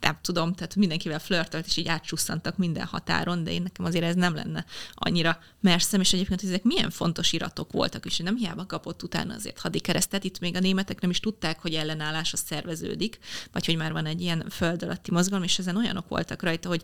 [0.00, 4.14] nem tudom, tehát mindenkivel flörtölt, és így átsusszantak minden határon, de én nekem azért ez
[4.14, 9.02] nem lenne annyira merszem, és egyébként ezek milyen fontos iratok voltak, és nem hiába kapott
[9.02, 13.18] utána azért hadikeresztet, itt még a németek nem is tudták, hogy ellenállás az szerveződik,
[13.52, 16.82] vagy hogy már van egy ilyen föld alatti mozgalom, és ezen olyanok voltak rajta, hogy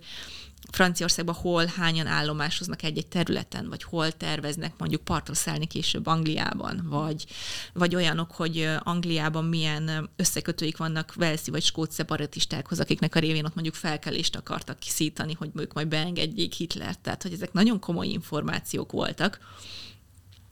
[0.71, 7.25] Franciaországban hol hányan állomásoznak egy-egy területen, vagy hol terveznek mondjuk partra szállni később Angliában, vagy,
[7.73, 13.45] vagy olyanok, hogy Angliában milyen összekötőik vannak Velszi vagy Skót szeparatistákhoz, akik amiknek a révén
[13.45, 17.01] ott mondjuk felkelést akartak kiszítani, hogy ők majd beengedjék Hitlert.
[17.01, 19.41] Tehát, hogy ezek nagyon komoly információk voltak.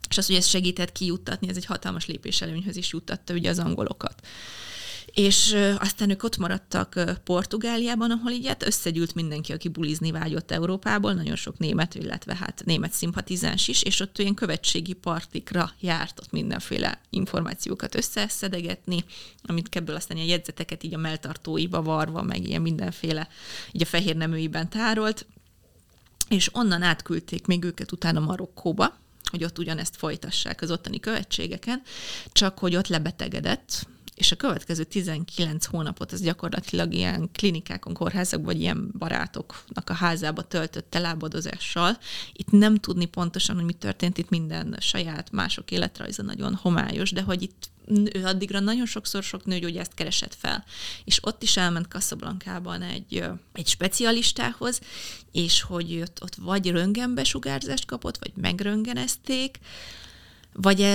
[0.08, 3.58] És az, hogy ez segített kijuttatni, ez egy hatalmas lépés előnyhöz is juttatta ugye az
[3.58, 4.26] angolokat.
[5.12, 11.12] És aztán ők ott maradtak Portugáliában, ahol így hát összegyűlt mindenki, aki bulizni vágyott Európából,
[11.12, 16.30] nagyon sok német, illetve hát német szimpatizáns is, és ott olyan követségi partikra járt ott
[16.30, 19.04] mindenféle információkat összeszedegetni,
[19.42, 23.28] amit ebből aztán ilyen jegyzeteket így a melltartóiba varva, meg ilyen mindenféle,
[23.72, 25.26] így a fehér neműiben tárolt,
[26.28, 28.98] és onnan átküldték még őket utána Marokkóba,
[29.30, 31.82] hogy ott ugyanezt folytassák az ottani követségeken,
[32.32, 33.86] csak hogy ott lebetegedett,
[34.20, 40.42] és a következő 19 hónapot az gyakorlatilag ilyen klinikákon, kórházakban, vagy ilyen barátoknak a házába
[40.42, 41.98] töltötte lábadozással.
[42.32, 47.22] Itt nem tudni pontosan, hogy mi történt, itt minden saját mások életrajza nagyon homályos, de
[47.22, 47.70] hogy itt
[48.12, 50.64] ő addigra nagyon sokszor sok nőgyógyászt keresett fel.
[51.04, 54.80] És ott is elment Casablancában egy, egy specialistához,
[55.32, 59.58] és hogy ott, ott vagy röntgenbesugárzást kapott, vagy megröngenezték,
[60.52, 60.86] vagy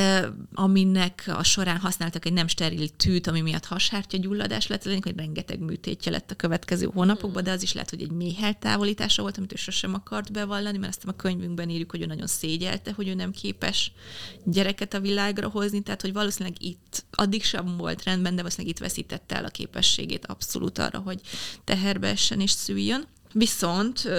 [0.54, 5.60] aminek a során használtak egy nem steril tűt, ami miatt hasártya gyulladás lett, hogy rengeteg
[5.60, 9.56] műtétje lett a következő hónapokban, de az is lehet, hogy egy méheltávolítása volt, amit ő
[9.56, 13.32] sosem akart bevallani, mert aztán a könyvünkben írjuk, hogy ő nagyon szégyelte, hogy ő nem
[13.32, 13.92] képes
[14.44, 18.82] gyereket a világra hozni, tehát hogy valószínűleg itt addig sem volt rendben, de valószínűleg itt
[18.82, 21.22] veszítette el a képességét abszolút arra, hogy
[21.64, 23.06] teherbe essen és szüljön.
[23.34, 24.10] Viszont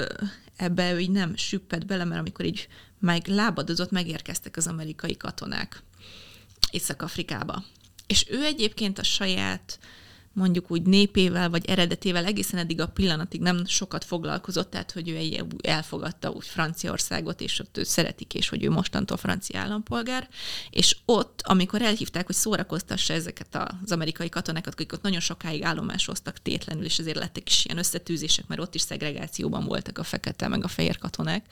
[0.57, 2.69] ebbe ő így nem süpped bele, mert amikor így
[2.99, 5.83] meg lábadozott, megérkeztek az amerikai katonák
[6.71, 7.65] Észak-Afrikába.
[8.07, 9.79] És ő egyébként a saját
[10.37, 15.47] mondjuk úgy népével, vagy eredetével egészen eddig a pillanatig nem sokat foglalkozott, tehát hogy ő
[15.63, 20.29] elfogadta úgy Franciaországot, és ott ő szeretik, és hogy ő mostantól francia állampolgár,
[20.71, 26.43] és ott, amikor elhívták, hogy szórakoztassa ezeket az amerikai katonákat, akik ott nagyon sokáig állomásoztak
[26.43, 30.65] tétlenül, és ezért lettek is ilyen összetűzések, mert ott is szegregációban voltak a fekete meg
[30.65, 31.47] a fehér katonák,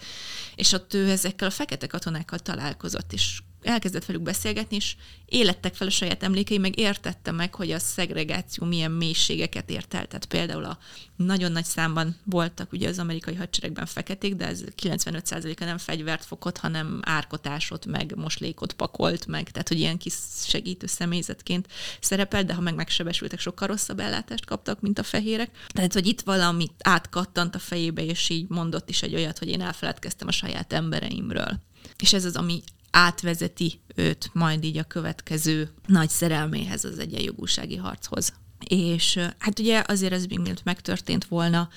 [0.55, 4.97] és ott ő ezekkel a fekete katonákkal találkozott, és elkezdett velük beszélgetni, és
[5.27, 10.07] élettek fel a saját emlékei, meg értette meg, hogy a szegregáció milyen mélységeket ért el.
[10.07, 10.79] Tehát például a
[11.17, 16.59] nagyon nagy számban voltak ugye az amerikai hadseregben feketék, de ez 95%-a nem fegyvert fokott,
[16.59, 20.15] hanem árkotásot, meg moslékot pakolt meg, tehát hogy ilyen kis
[20.47, 21.69] segítő személyzetként
[22.01, 25.51] szerepelt, de ha meg megsebesültek, sokkal rosszabb ellátást kaptak, mint a fehérek.
[25.69, 29.61] Tehát, hogy itt valami átkattant a fejébe, és így mondott is egy olyat, hogy én
[29.61, 31.61] elfeledkeztem a saját embereimről.
[31.99, 32.63] És ez az, ami
[32.95, 38.33] átvezeti őt majd így a következő nagy szerelméhez, az egyenjogúsági harchoz.
[38.69, 41.69] És hát ugye azért ez mielőtt megtörtént volna,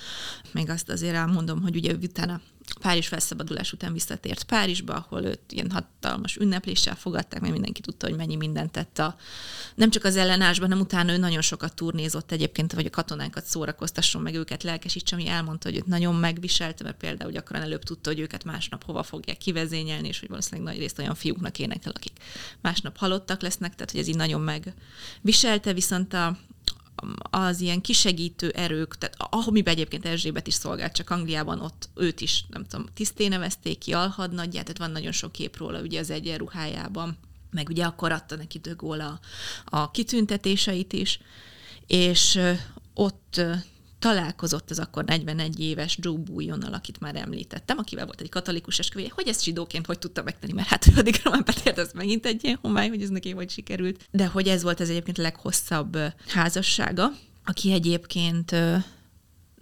[0.52, 2.42] még azt azért elmondom, hogy ugye utána
[2.74, 8.16] Párizs felszabadulás után visszatért Párizsba, ahol őt ilyen hatalmas ünnepléssel fogadták, mert mindenki tudta, hogy
[8.16, 9.16] mennyi mindent tett a,
[9.76, 14.22] nem csak az ellenállásban, hanem utána ő nagyon sokat turnézott egyébként, hogy a katonákat szórakoztasson,
[14.22, 18.20] meg őket lelkesítse, ami elmondta, hogy őt nagyon megviselte, mert például gyakran előbb tudta, hogy
[18.20, 22.18] őket másnap hova fogják kivezényelni, és hogy valószínűleg nagy részt olyan fiúknak énekel, akik
[22.62, 26.38] másnap halottak lesznek, tehát hogy ez így nagyon megviselte, viszont a,
[27.30, 29.16] az ilyen kisegítő erők, tehát
[29.48, 33.94] amiben egyébként Erzsébet is szolgált, csak Angliában ott őt is, nem tudom, tiszté nevezték ki,
[33.94, 37.18] alhadnagyját, tehát van nagyon sok kép róla ugye az egyenruhájában,
[37.52, 39.20] meg ugye akkor adta neki De a,
[39.66, 41.20] a kitüntetéseit is,
[41.88, 42.40] és
[42.94, 43.42] ott
[44.08, 49.12] találkozott az akkor 41 éves Joe Bouillonnal, akit már említettem, akivel volt egy katolikus esküvője,
[49.14, 52.58] hogy ezt zsidóként hogy tudta megtenni, mert hát addig Román Petért ez megint egy ilyen
[52.62, 54.08] homály, hogy ez neki hogy sikerült.
[54.12, 55.98] De hogy ez volt az egyébként leghosszabb
[56.28, 57.12] házassága,
[57.46, 58.56] aki egyébként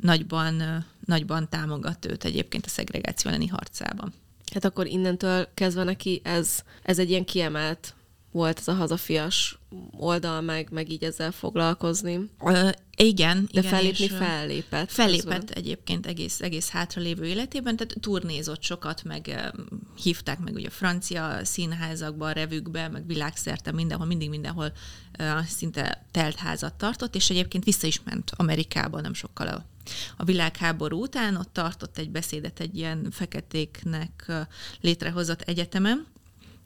[0.01, 4.13] nagyban, nagyban támogat őt egyébként a szegregáció elleni harcában.
[4.53, 7.93] Hát akkor innentől kezdve neki ez, ez egy ilyen kiemelt
[8.35, 9.59] volt ez a hazafias
[9.91, 12.29] oldal, meg, meg így ezzel foglalkozni.
[12.45, 13.49] Ö, igen.
[13.51, 14.91] De igen, fellépni fellépett.
[14.91, 15.57] Fellépett közben.
[15.57, 19.51] egyébként egész, egész hátralévő életében, tehát turnézott sokat, meg
[20.01, 24.71] hívták meg ugye a francia színházakba, revükbe, meg világszerte mindenhol, mindig mindenhol
[25.47, 29.65] szinte telt házat tartott, és egyébként vissza is ment Amerikába nem sokkal a
[30.17, 34.31] a világháború után, ott tartott egy beszédet egy ilyen feketéknek
[34.81, 36.07] létrehozott egyetemen,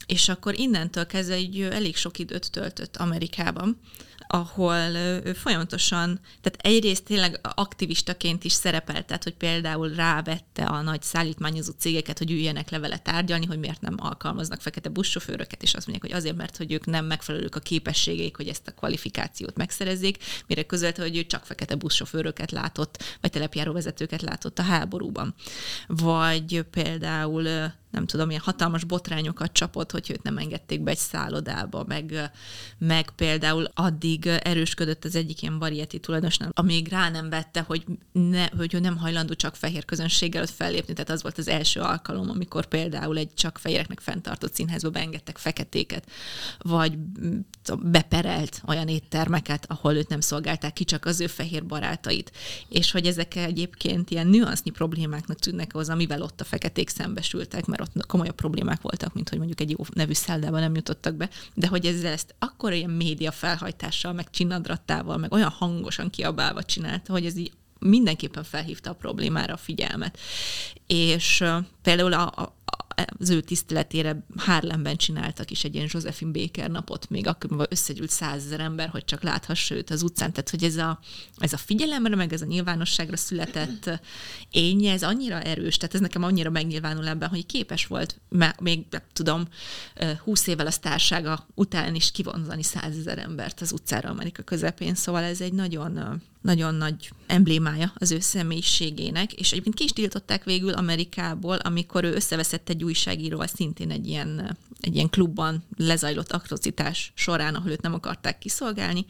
[0.05, 3.79] és akkor innentől kezdve egy elég sok időt töltött Amerikában,
[4.31, 11.01] ahol ő folyamatosan, tehát egyrészt tényleg aktivistaként is szerepelt, tehát hogy például rávette a nagy
[11.01, 16.11] szállítmányozó cégeket, hogy üljenek levele tárgyalni, hogy miért nem alkalmaznak fekete buszsofőröket, és azt mondják,
[16.11, 20.63] hogy azért, mert hogy ők nem megfelelők a képességeik, hogy ezt a kvalifikációt megszerezzék, mire
[20.63, 25.33] közölte, hogy ő csak fekete buszsofőröket látott, vagy telepjáróvezetőket látott a háborúban.
[25.87, 31.83] Vagy például nem tudom, ilyen hatalmas botrányokat csapott, hogy őt nem engedték be egy szállodába,
[31.87, 32.31] meg,
[32.77, 38.47] meg például addig erősködött az egyik ilyen varieti tulajdonosnál, amíg rá nem vette, hogy, ne,
[38.57, 42.29] hogy ő nem hajlandó csak fehér közönséggel ott fellépni, tehát az volt az első alkalom,
[42.29, 46.09] amikor például egy csak fehéreknek fenntartott színházba beengedtek feketéket,
[46.57, 46.97] vagy
[47.75, 52.31] beperelt olyan éttermeket, ahol őt nem szolgálták ki, csak az ő fehér barátait.
[52.69, 57.81] És hogy ezek egyébként ilyen nüansznyi problémáknak tűnnek az, amivel ott a feketék szembesültek, mert
[57.81, 61.67] ott komolyabb problémák voltak, mint hogy mondjuk egy jó nevű szálldába nem jutottak be, de
[61.67, 67.25] hogy ezzel ezt akkor ilyen média felhajtással, meg csinadrattával, meg olyan hangosan kiabálva csinálta, hogy
[67.25, 70.17] ez így mindenképpen felhívta a problémára a figyelmet.
[70.87, 71.43] És
[71.81, 72.53] például a, a,
[73.19, 78.59] az ő tiszteletére Harlemben csináltak is egy ilyen Josephine Baker napot, még akkor összegyűlt százezer
[78.59, 80.31] ember, hogy csak láthassa őt az utcán.
[80.31, 80.99] Tehát, hogy ez a,
[81.37, 83.99] ez a figyelemre, meg ez a nyilvánosságra született
[84.51, 88.85] énje, ez annyira erős, tehát ez nekem annyira megnyilvánul ebben, hogy képes volt, mert még
[88.89, 89.47] nem tudom,
[90.23, 95.41] húsz évvel a sztársága után is kivonzani százezer embert az utcára Amerika közepén, szóval ez
[95.41, 101.55] egy nagyon nagyon nagy emblémája az ő személyiségének, és egyébként ki is tiltották végül Amerikából,
[101.55, 107.71] amikor ő összeveszett egy újságíróval szintén egy ilyen, egy ilyen klubban lezajlott atrocitás során, ahol
[107.71, 109.05] őt nem akarták kiszolgálni,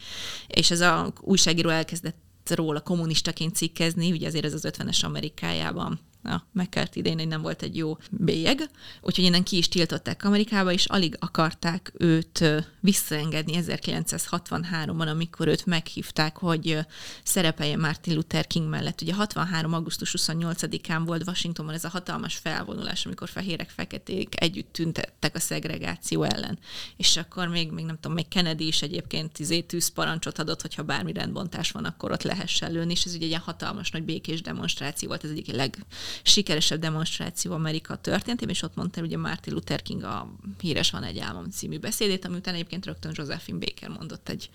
[0.47, 6.41] és ez a újságíró elkezdett róla kommunistaként cikkezni, ugye azért ez az 50-es Amerikájában a
[6.51, 8.69] McCarthy idején nem volt egy jó bélyeg,
[9.01, 12.43] úgyhogy innen ki is tiltották Amerikába, és alig akarták őt
[12.79, 16.79] visszaengedni 1963-ban, amikor őt meghívták, hogy
[17.23, 19.01] szerepeljen Martin Luther King mellett.
[19.01, 19.73] Ugye 63.
[19.73, 26.23] augusztus 28-án volt Washingtonban ez a hatalmas felvonulás, amikor fehérek, feketék együtt tüntettek a szegregáció
[26.23, 26.59] ellen.
[26.97, 31.13] És akkor még, még nem tudom, még Kennedy is egyébként izé tűzparancsot adott, hogyha bármi
[31.13, 35.23] rendbontás van, akkor ott lehessen lőni, és ez ugye egy hatalmas nagy békés demonstráció volt,
[35.23, 35.85] ez egyik leg
[36.23, 41.19] sikeresebb demonstráció Amerika történetében, és ott mondta ugye Martin Luther King a Híres van egy
[41.19, 44.49] álmom című beszédét, ami után egyébként rögtön Josephine Baker mondott egy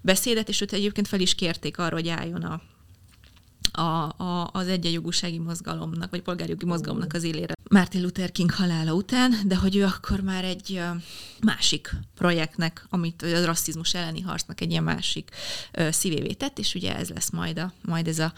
[0.00, 2.62] beszédet, és őt egyébként fel is kérték arra, hogy álljon a
[3.72, 7.54] a, a, az egyenjogúsági mozgalomnak, vagy polgárjogi mozgalomnak az élére.
[7.70, 10.80] Martin Luther King halála után, de hogy ő akkor már egy
[11.40, 15.30] másik projektnek, amit a rasszizmus elleni harcnak egy ilyen másik
[15.90, 18.32] szívévé tett, és ugye ez lesz majd, a, majd ez a,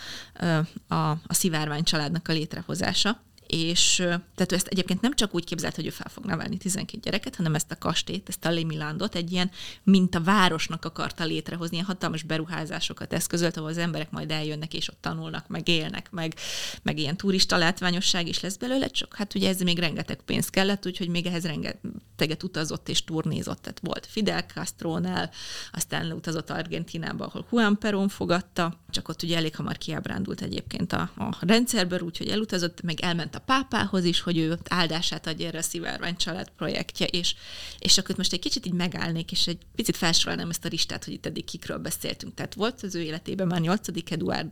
[0.89, 3.95] a, a szivárvány családnak a létrehozása és
[4.35, 7.37] tehát ő ezt egyébként nem csak úgy képzelt, hogy ő fel fog nevelni 12 gyereket,
[7.37, 9.51] hanem ezt a kastélyt, ezt a Lémilandot egy ilyen,
[9.83, 14.89] mint a városnak akarta létrehozni, ilyen hatalmas beruházásokat eszközölt, ahol az emberek majd eljönnek, és
[14.89, 16.35] ott tanulnak, meg élnek, meg,
[16.83, 20.87] meg ilyen turista látványosság is lesz belőle, csak hát ugye ez még rengeteg pénz kellett,
[20.87, 25.31] úgyhogy még ehhez rengeteget utazott és turnézott, tehát volt Fidel Castro-nál,
[25.73, 31.11] aztán utazott Argentinába, ahol Juan Perón fogadta, csak ott ugye elég hamar kiábrándult egyébként a,
[31.17, 35.63] a rendszerből, úgyhogy elutazott, meg elment a pápához is, hogy ő áldását adja erre a
[35.63, 37.35] szivárvány család projektje, és,
[37.79, 41.13] és akkor most egy kicsit így megállnék, és egy picit felsorolnám ezt a listát, hogy
[41.13, 42.35] itt eddig kikről beszéltünk.
[42.35, 43.89] Tehát volt az ő életében már 8.
[44.11, 44.51] Eduard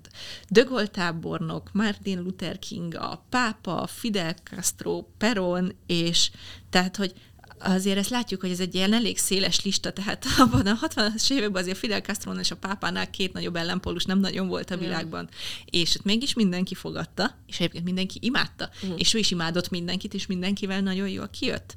[0.48, 6.30] de Gaulle tábornok, Martin Luther King, a pápa, Fidel Castro, Peron, és
[6.70, 7.14] tehát, hogy
[7.58, 11.62] azért ezt látjuk, hogy ez egy ilyen elég széles lista, tehát abban a 60-as években
[11.62, 15.28] azért Fidel castro és a pápánál két nagyobb ellenpólus nem nagyon volt a világban,
[15.64, 18.90] és ott mégis mindenki fogadta, és egyébként mindenki imádta, mm.
[18.96, 21.74] és ő is imádott mindenkit, és mindenkivel nagyon jól kijött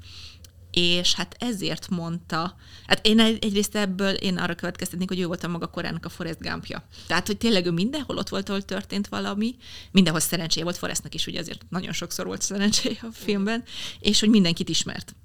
[0.78, 2.56] és hát ezért mondta,
[2.88, 6.40] hát én egyrészt ebből én arra következtetnék, hogy ő volt a maga korának a Forrest
[6.40, 6.88] Gumpja.
[7.08, 9.56] Tehát, hogy tényleg ő mindenhol ott volt, ahol történt valami,
[9.92, 13.64] mindenhol szerencséje volt, Forrestnak is ugye azért nagyon sokszor volt szerencséje a filmben,
[14.00, 15.16] és hogy mindenkit ismert.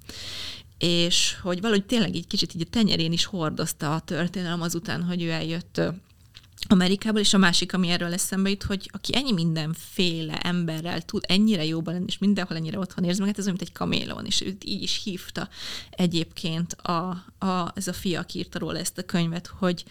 [0.79, 5.23] És hogy valahogy tényleg így kicsit így a tenyerén is hordozta a történelem azután, hogy
[5.23, 5.81] ő eljött
[6.69, 11.65] Amerikából, és a másik, ami erről eszembe jut, hogy aki ennyi mindenféle emberrel tud ennyire
[11.65, 14.65] jóban lenni, és mindenhol ennyire otthon érzi magát, ez olyan, mint egy kamélon, és őt
[14.65, 15.49] így is hívta
[15.91, 19.85] egyébként a, a, ez a fia, aki írta róla ezt a könyvet, hogy,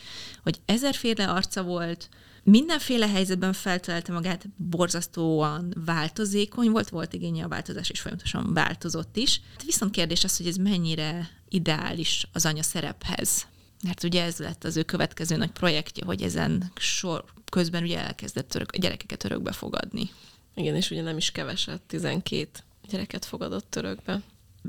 [0.43, 2.09] hogy ezerféle arca volt,
[2.43, 9.41] mindenféle helyzetben feltalálta magát, borzasztóan változékony volt, volt igénye a változás, és folyamatosan változott is.
[9.65, 13.45] Viszont kérdés az, hogy ez mennyire ideális az anya szerephez.
[13.83, 18.49] Mert ugye ez lett az ő következő nagy projektje, hogy ezen sor közben ugye elkezdett
[18.49, 20.09] török, gyerekeket örökbe fogadni.
[20.55, 22.49] Igen, és ugye nem is keveset, 12
[22.89, 24.21] gyereket fogadott törökbe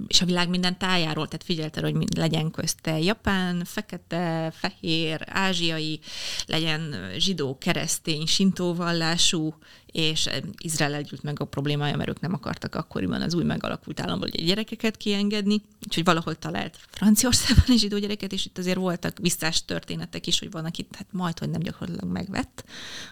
[0.06, 6.00] és a világ minden tájáról, tehát figyelte, hogy legyen közte japán, fekete, fehér, ázsiai,
[6.46, 9.54] legyen zsidó, keresztény, sintóvallású,
[9.92, 10.28] és
[10.58, 14.44] Izrael együtt meg a problémája, mert ők nem akartak akkoriban az új megalakult államból ugye
[14.44, 20.26] gyerekeket kiengedni, úgyhogy valahol talált Franciaországban is zsidó gyereket, és itt azért voltak visszás történetek
[20.26, 22.64] is, hogy van, akit hát majd, hogy nem gyakorlatilag megvett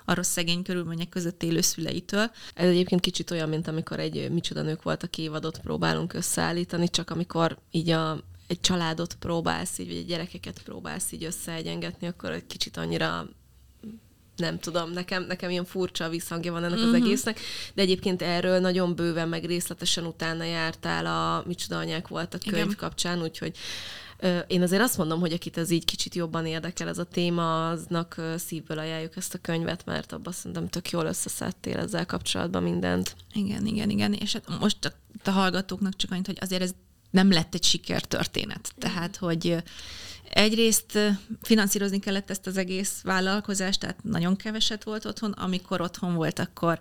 [0.04, 2.30] a rossz szegény körülmények között élő szüleitől.
[2.54, 7.10] Ez egyébként kicsit olyan, mint amikor egy Micsoda nők volt a évadot próbálunk összeállítani, csak
[7.10, 12.46] amikor így a egy családot próbálsz így, vagy egy gyerekeket próbálsz így összeegyengetni, akkor egy
[12.46, 13.28] kicsit annyira
[14.36, 16.92] nem tudom, nekem, nekem ilyen furcsa visszhangja van ennek uh-huh.
[16.92, 17.06] az mhm.
[17.06, 17.40] egésznek,
[17.74, 22.54] de egyébként erről nagyon bőven, meg részletesen utána jártál a Micsoda anyák volt a könyv
[22.54, 22.76] Igen.
[22.76, 23.56] kapcsán, úgyhogy
[24.46, 28.20] én azért azt mondom, hogy akit ez így kicsit jobban érdekel ez a téma, aznak
[28.36, 33.16] szívből ajánljuk ezt a könyvet, mert abban szerintem tök jól összeszedtél ezzel kapcsolatban mindent.
[33.32, 34.92] Igen, igen, igen, és hát most a,
[35.24, 36.74] a hallgatóknak csak annyit, hogy azért ez
[37.10, 38.72] nem lett egy sikertörténet.
[38.78, 39.56] Tehát, hogy
[40.30, 40.98] egyrészt
[41.42, 45.32] finanszírozni kellett ezt az egész vállalkozást, tehát nagyon keveset volt otthon.
[45.32, 46.80] Amikor otthon volt, akkor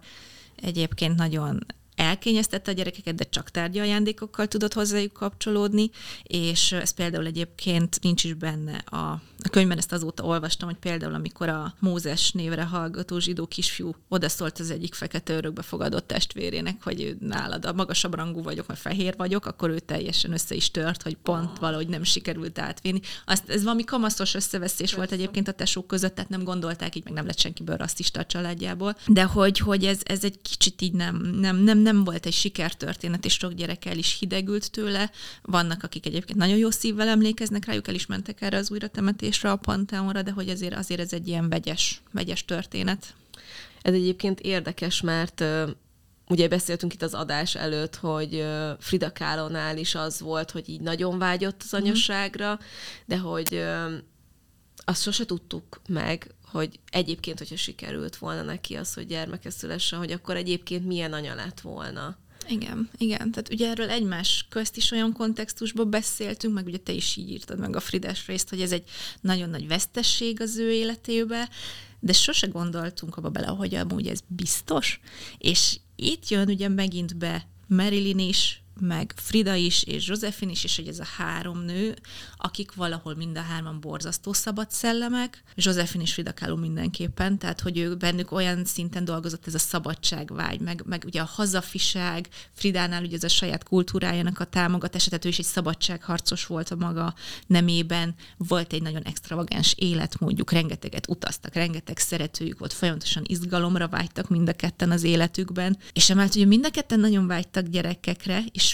[0.56, 1.66] egyébként nagyon
[2.00, 5.90] elkényeztette a gyerekeket, de csak tárgyi ajándékokkal tudott hozzájuk kapcsolódni,
[6.24, 11.14] és ez például egyébként nincs is benne a a könyvben ezt azóta olvastam, hogy például
[11.14, 17.16] amikor a Mózes névre hallgató zsidó kisfiú odaszólt az egyik fekete örökbe fogadott testvérének, hogy
[17.20, 21.18] nálad a magasabb rangú vagyok, mert fehér vagyok, akkor ő teljesen össze is tört, hogy
[21.24, 23.00] pont valahogy nem sikerült átvinni.
[23.26, 27.14] Azt, ez valami kamaszos összeveszés volt egyébként a tesók között, tehát nem gondolták, így meg
[27.14, 28.96] nem lett senkiből rasszista a családjából.
[29.08, 33.26] De hogy, hogy ez, ez egy kicsit így nem, nem, nem, nem volt egy sikertörténet,
[33.26, 35.12] és sok gyerek el is hidegült tőle.
[35.42, 39.56] Vannak, akik egyébként nagyon jó szívvel emlékeznek rájuk, el is mentek erre az újratemetésre, a
[39.56, 43.14] Panteonra, de hogy azért, azért ez egy ilyen vegyes, vegyes történet.
[43.82, 45.44] Ez egyébként érdekes, mert
[46.28, 48.46] ugye beszéltünk itt az adás előtt, hogy
[48.80, 51.82] Frida Kahlo-nál is az volt, hogy így nagyon vágyott az mhm.
[51.82, 52.66] anyasságra, mm.
[53.06, 53.64] de hogy
[54.90, 60.12] azt sose tudtuk meg, hogy egyébként, hogyha sikerült volna neki az, hogy gyermeke szülessen, hogy
[60.12, 62.18] akkor egyébként milyen anya lett volna.
[62.48, 63.32] Igen, igen.
[63.32, 67.60] Tehát ugye erről egymás közt is olyan kontextusban beszéltünk, meg ugye te is így írtad
[67.60, 68.84] meg a Frides részt, hogy ez egy
[69.22, 71.50] nagyon nagy vesztesség az ő életébe,
[72.00, 75.00] de sose gondoltunk abba bele, hogy amúgy ez biztos.
[75.38, 80.76] És itt jön ugye megint be Marilyn is, meg Frida is, és Josephine is, és
[80.76, 81.96] hogy ez a három nő,
[82.38, 87.78] akik valahol mind a hárman borzasztó szabad szellemek, Josephine és Frida Kahlo mindenképpen, tehát hogy
[87.78, 93.16] ő bennük olyan szinten dolgozott ez a szabadságvágy, meg, meg ugye a hazafiság, Fridánál ugye
[93.16, 97.14] ez a saját kultúrájának a támogatása, tehát ő is egy szabadságharcos volt a maga
[97.48, 104.30] nemében, volt egy nagyon extravagáns élet, mondjuk rengeteget utaztak, rengeteg szeretőjük volt, folyamatosan izgalomra vágytak
[104.30, 108.69] mind a ketten az életükben, és emellett ugye mind a ketten nagyon vágytak gyerekekre, és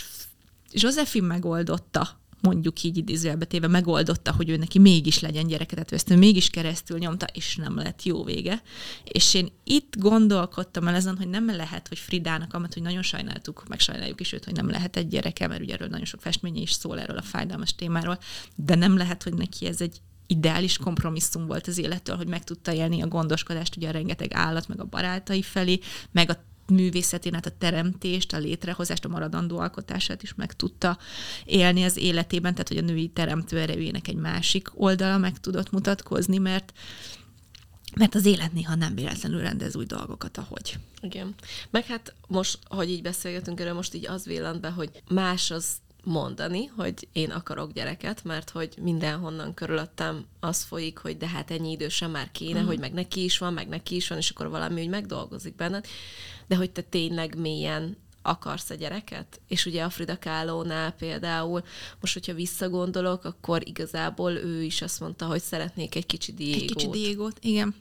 [0.72, 5.92] és Josephine megoldotta mondjuk így idézőjelbe téve megoldotta, hogy ő neki mégis legyen gyereke, tehát
[5.92, 8.62] ő ezt ő mégis keresztül nyomta, és nem lett jó vége.
[9.04, 13.64] És én itt gondolkodtam el ezen, hogy nem lehet, hogy Fridának, amit hogy nagyon sajnáltuk,
[13.68, 16.62] meg sajnáljuk is őt, hogy nem lehet egy gyereke, mert ugye erről nagyon sok festménye
[16.62, 18.20] is szól erről a fájdalmas témáról,
[18.56, 22.74] de nem lehet, hogy neki ez egy ideális kompromisszum volt az élettől, hogy meg tudta
[22.74, 25.80] élni a gondoskodást ugye a rengeteg állat, meg a barátai felé,
[26.12, 30.98] meg a művészetén, hát a teremtést, a létrehozást, a maradandó alkotását is meg tudta
[31.46, 36.38] élni az életében, tehát hogy a női teremtő erejének egy másik oldala meg tudott mutatkozni,
[36.38, 36.74] mert
[37.96, 40.78] mert az élet néha nem véletlenül rendez új dolgokat, ahogy.
[41.02, 41.36] Igen.
[41.70, 45.66] Meg hát most, hogy így beszélgetünk erről, most így az villant be, hogy más az
[46.06, 51.72] mondani, hogy én akarok gyereket, mert hogy mindenhonnan körülöttem az folyik, hogy de hát ennyi
[51.72, 52.68] idősen már kéne, uh-huh.
[52.68, 55.86] hogy meg neki is van, meg neki is van, és akkor valami úgy megdolgozik benned,
[56.48, 59.42] de hogy te tényleg mélyen akarsz a gyereket?
[59.48, 61.64] És ugye a Frida Kahlo-nál például,
[62.00, 66.62] most hogyha visszagondolok, akkor igazából ő is azt mondta, hogy szeretnék egy kicsi diégót.
[66.62, 67.76] Egy kicsi diégót, igen.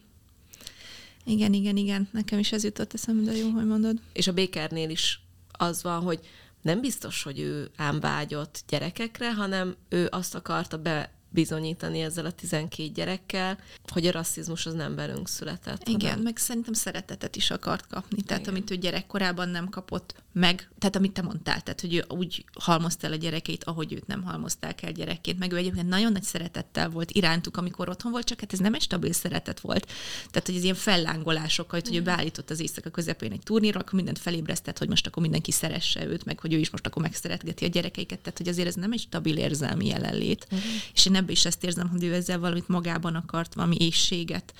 [1.24, 2.08] Igen, igen, igen.
[2.12, 4.00] Nekem is ez jutott eszembe, de jó, hogy mondod.
[4.12, 5.20] És a Békernél is
[5.52, 6.20] az van, hogy
[6.64, 12.30] nem biztos, hogy ő ám vágyott gyerekekre, hanem ő azt akarta be bizonyítani ezzel a
[12.30, 13.58] 12 gyerekkel,
[13.92, 15.88] hogy a rasszizmus az nem velünk született.
[15.88, 16.24] Igen, hanem...
[16.24, 18.22] meg szerintem szeretetet is akart kapni.
[18.22, 18.54] Tehát Igen.
[18.54, 23.06] amit ő gyerekkorában nem kapott meg, tehát amit te mondtál, tehát hogy ő úgy halmozta
[23.06, 25.38] el a gyerekeit, ahogy őt nem halmozták el gyerekként.
[25.38, 28.74] Meg ő egyébként nagyon nagy szeretettel volt irántuk, amikor otthon volt, csak hát ez nem
[28.74, 29.86] egy stabil szeretet volt.
[30.30, 34.18] Tehát, hogy ez ilyen fellángolásokkal, hogy ő beállított az éjszaka közepén egy turníra, akkor mindent
[34.18, 37.68] felébresztett, hogy most akkor mindenki szeresse őt, meg hogy ő is most akkor megszeretgeti a
[37.68, 38.18] gyerekeiket.
[38.18, 40.46] Tehát, hogy azért ez nem egy stabil érzelmi jelenlét.
[40.50, 40.70] Uh-huh.
[40.94, 44.54] És én ebben is ezt érzem, hogy ő ezzel valamit magában akart, valami éjséget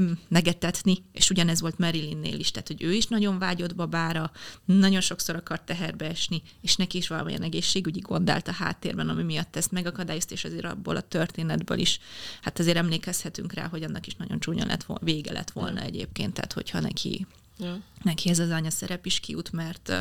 [0.00, 4.30] mm, megetetni, és ugyanez volt Marilynnél is, tehát hogy ő is nagyon vágyott babára,
[4.64, 9.22] nagyon sokszor akart teherbe esni, és neki is valamilyen egészségügyi gond állt a háttérben, ami
[9.22, 11.98] miatt ezt megakadályozta, és azért abból a történetből is,
[12.42, 16.34] hát azért emlékezhetünk rá, hogy annak is nagyon csúnya lett volna, vége lett volna egyébként,
[16.34, 17.26] tehát hogyha neki
[17.58, 17.80] Ja.
[18.02, 19.92] Neki ez az anya szerep is kijut, mert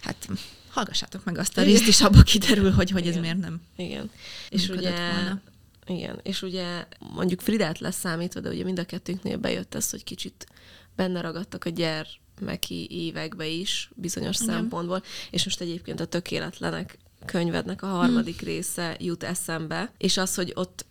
[0.00, 0.28] hát
[0.72, 4.10] hallgassátok meg azt a részt, és abba kiderül, hogy, hogy ez miért nem Igen.
[4.50, 5.40] És ugye, volna.
[5.86, 10.46] igen, és ugye mondjuk Fridát leszámítva, de ugye mind a kettőnknél bejött ez, hogy kicsit
[10.96, 14.54] benne ragadtak a gyermeki évekbe is bizonyos Igen.
[14.54, 18.44] szempontból, és most egyébként a Tökéletlenek könyvednek a harmadik Hm.
[18.44, 20.86] része jut eszembe, és az, hogy ott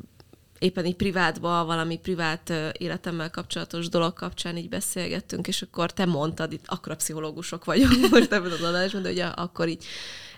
[0.61, 6.53] éppen így privátba, valami privát életemmel kapcsolatos dolog kapcsán így beszélgettünk, és akkor te mondtad,
[6.53, 9.85] itt akkora pszichológusok vagyunk most ebben az adásban, de ugye akkor így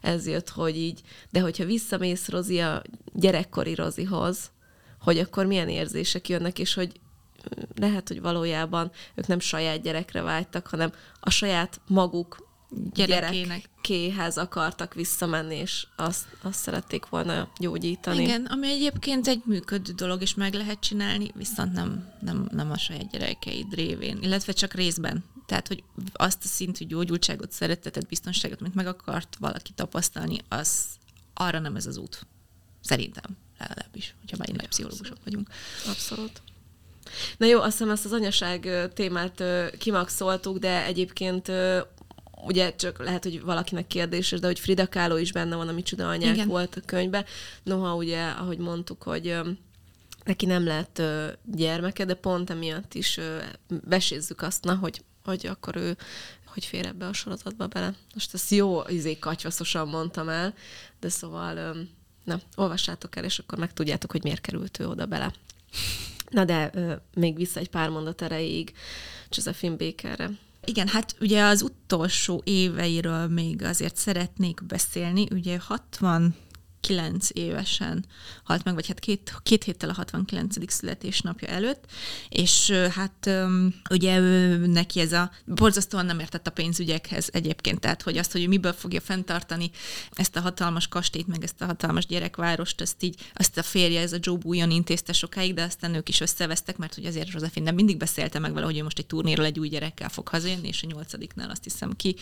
[0.01, 2.81] ez jött, hogy így, de hogyha visszamész Rozi a
[3.13, 4.51] gyerekkori Rozihoz,
[4.99, 6.99] hogy akkor milyen érzések jönnek, és hogy
[7.75, 12.42] lehet, hogy valójában ők nem saját gyerekre vágytak, hanem a saját maguk
[12.93, 13.69] Gyerekének.
[13.83, 18.23] gyerekéhez akartak visszamenni, és azt, azt szerették volna gyógyítani.
[18.23, 22.77] Igen, ami egyébként egy működő dolog, és meg lehet csinálni, viszont nem, nem, nem a
[22.77, 25.23] saját gyerekeid révén, illetve csak részben.
[25.45, 30.85] Tehát, hogy azt a szintű gyógyultságot, szeretetet, biztonságot, amit meg akart valaki tapasztalni, az
[31.33, 32.25] arra nem ez az út.
[32.81, 35.49] Szerintem legalábbis, hogyha már nagy pszichológusok vagyunk.
[35.87, 36.41] Abszolút.
[37.37, 39.43] Na jó, azt hiszem ezt az anyaság témát
[39.77, 41.51] kimaxoltuk, de egyébként
[42.45, 46.09] ugye csak lehet, hogy valakinek kérdéses, de hogy Frida Kahlo is benne van, a Micsoda
[46.09, 46.47] anyák Igen.
[46.47, 47.25] Volt a könyvbe.
[47.63, 49.35] Noha ugye, ahogy mondtuk, hogy
[50.23, 51.01] neki nem lett
[51.45, 53.37] gyermeke, de pont emiatt is ö,
[53.89, 55.97] vesézzük azt, na, hogy, hogy akkor ő
[56.53, 57.93] hogy fér ebbe a sorozatba bele.
[58.13, 60.53] Most ezt jó izé katyvaszosan mondtam el,
[60.99, 61.75] de szóval
[62.23, 65.33] na, olvassátok el, és akkor megtudjátok, hogy miért került ő oda bele.
[66.29, 66.71] Na de
[67.13, 68.73] még vissza egy pár mondat erejéig
[69.29, 70.29] Josephine Bakerre.
[70.65, 75.27] Igen, hát ugye az utolsó éveiről még azért szeretnék beszélni.
[75.31, 75.59] Ugye
[76.87, 78.05] 69 évesen
[78.43, 80.73] halt meg, vagy hát két, két héttel a 69.
[80.73, 81.85] születésnapja előtt,
[82.29, 83.29] és hát
[83.89, 88.43] ugye ő, neki ez a borzasztóan nem értett a pénzügyekhez egyébként, tehát hogy azt, hogy
[88.43, 89.71] ő miből fogja fenntartani
[90.11, 94.13] ezt a hatalmas kastélyt, meg ezt a hatalmas gyerekvárost, azt így, azt a férje, ez
[94.13, 97.75] a Joe Bouillon intézte sokáig, de aztán ők is összevesztek, mert hogy azért Josephine nem
[97.75, 100.83] mindig beszélte meg vele, hogy ő most egy turnéról egy új gyerekkel fog hazajönni, és
[100.83, 102.15] a nyolcadiknál azt hiszem ki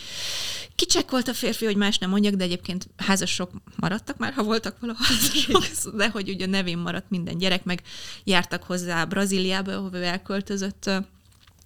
[0.76, 5.04] kicsekkolt a férfi, hogy más nem mondjak, de egyébként házasok maradtak már, ha voltak valaha
[5.98, 7.82] de hogy ugye nevén maradt minden gyerek, meg
[8.24, 10.90] jártak hozzá Brazíliába, ahova ő elköltözött,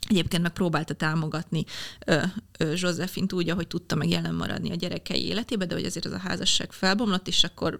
[0.10, 1.66] Egyébként meg próbálta támogatni
[2.06, 2.22] ö,
[3.32, 6.72] úgy, ahogy tudta meg jelen maradni a gyerekei életébe, de hogy azért az a házasság
[6.72, 7.80] felbomlott, és akkor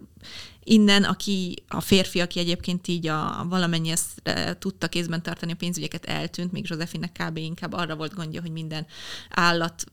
[0.64, 4.22] innen, aki a férfi, aki egyébként így a, valamennyi ezt
[4.58, 7.36] tudta kézben tartani a pénzügyeket, eltűnt, még Josephine-nek kb.
[7.36, 8.86] inkább arra volt gondja, hogy minden
[9.30, 9.84] állat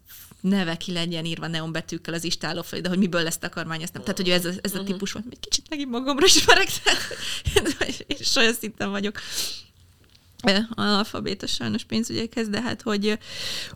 [0.43, 4.01] neve ki legyen írva neonbetűkkel az istáló felé, de hogy miből lesz takarmány, azt nem.
[4.01, 6.67] Tehát, hogy ez a, ez a típus volt, egy kicsit megint magamra ismerek,
[7.53, 9.19] tehát és olyan szinten vagyok
[10.69, 13.19] analfabéta sajnos pénzügyekhez, de hát, hogy,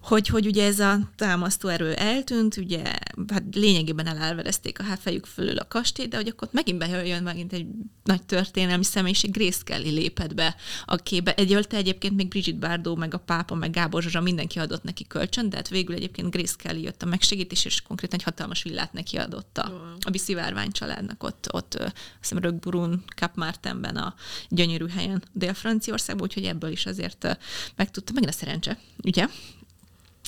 [0.01, 2.83] hogy, hogy ugye ez a támasztó erő eltűnt, ugye
[3.27, 7.65] hát lényegében elelvedezték a háfejük fölül a kastélyt, de hogy akkor megint bejön megint egy
[8.03, 10.55] nagy történelmi személyiség, Grace Kelly lépett be
[10.85, 11.33] a képbe.
[11.33, 15.49] Egyölte egyébként még Brigitte Bardot, meg a pápa, meg Gábor Zsuzsa, mindenki adott neki kölcsön,
[15.49, 19.17] de hát végül egyébként Grace Kelly jött a megsegítés, és konkrétan egy hatalmas villát neki
[19.17, 24.13] adott a, a Biszivárvány családnak ott, ott azt hiszem Rögburun, Cap Martinben a
[24.49, 27.31] gyönyörű helyen Dél-Franciaországban, úgyhogy ebből is azért ö,
[27.75, 29.27] megtudta, megint a szerencse, ugye?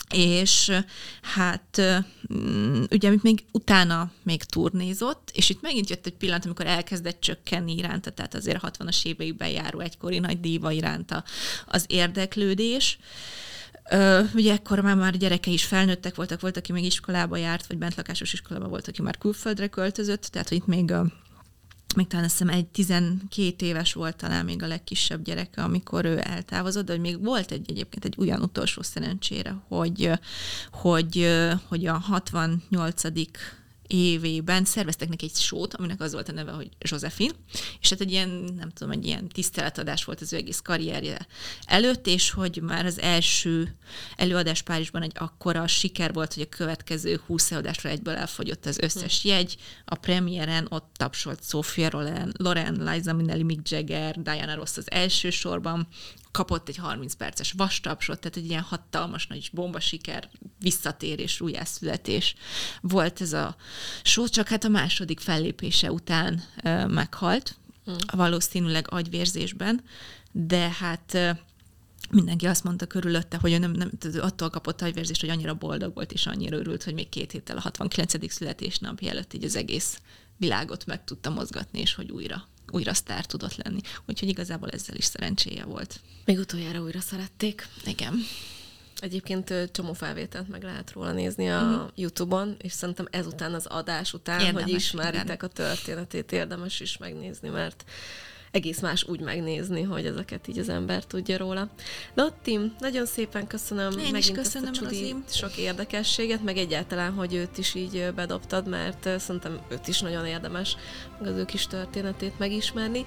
[0.09, 0.71] És
[1.21, 1.82] hát
[2.34, 7.21] mm, ugye, amit még utána még turnézott, és itt megint jött egy pillanat, amikor elkezdett
[7.21, 11.23] csökkenni iránta, tehát azért a 60-as éveiben járó egykori nagy díva iránta
[11.65, 12.99] az érdeklődés.
[14.34, 18.34] Ugye ekkor már, már gyerekei is felnőttek voltak, volt, aki még iskolába járt, vagy bentlakásos
[18.34, 20.93] iskolába volt, aki már külföldre költözött, tehát hogy itt még
[21.95, 26.19] még talán azt hiszem egy 12 éves volt talán még a legkisebb gyereke, amikor ő
[26.23, 30.11] eltávozott, de hogy még volt egy egyébként egy olyan utolsó szerencsére, hogy,
[30.71, 31.27] hogy,
[31.67, 33.03] hogy a 68
[33.91, 37.33] évében szerveztek neki egy sót, aminek az volt a neve, hogy Josephine,
[37.81, 41.27] és hát egy ilyen, nem tudom, egy ilyen tiszteletadás volt az ő egész karrierje
[41.65, 43.75] előtt, és hogy már az első
[44.15, 49.23] előadás Párizsban egy akkora siker volt, hogy a következő 20 előadásra egyből elfogyott az összes
[49.23, 54.91] jegy, a premiéren ott tapsolt Sophia Loren, Loren, Liza Minnelli, Mick Jagger, Diana Ross az
[54.91, 55.87] első sorban,
[56.32, 62.36] kapott egy 30 perces vastapsot, tehát egy ilyen hatalmas nagy bomba siker, visszatérés, újjászületés
[62.82, 63.55] volt ez a
[64.03, 67.56] show, csak hát a második fellépése után ö, meghalt,
[67.89, 67.93] mm.
[68.11, 69.84] valószínűleg agyvérzésben,
[70.31, 71.30] de hát ö,
[72.11, 76.11] mindenki azt mondta körülötte, hogy ő nem, nem attól kapott agyvérzést, hogy annyira boldog volt,
[76.11, 78.34] és annyira örült, hogy még két héttel a 69.
[78.34, 80.01] születésnapja előtt így az egész
[80.38, 83.79] világot meg tudta mozgatni, és hogy újra újra sztár tudott lenni.
[84.05, 85.99] Úgyhogy igazából ezzel is szerencséje volt.
[86.25, 87.67] Még utoljára újra szerették.
[87.85, 88.13] Igen.
[88.99, 91.89] Egyébként csomó felvételt meg lehet róla nézni a uh-huh.
[91.95, 95.37] YouTube-on, és szerintem ezután az adás után, Érdemes, hogy ismeritek igen.
[95.39, 97.83] a történetét, érdemes is megnézni, mert
[98.51, 101.69] egész más úgy megnézni, hogy ezeket így az ember tudja róla.
[102.13, 105.23] Lotti, nagyon szépen köszönöm Én is megint köszönöm, ezt a csudi Rozi.
[105.30, 110.76] sok érdekességet, meg egyáltalán, hogy őt is így bedobtad, mert szerintem őt is nagyon érdemes
[111.19, 113.05] meg az ő kis történetét megismerni.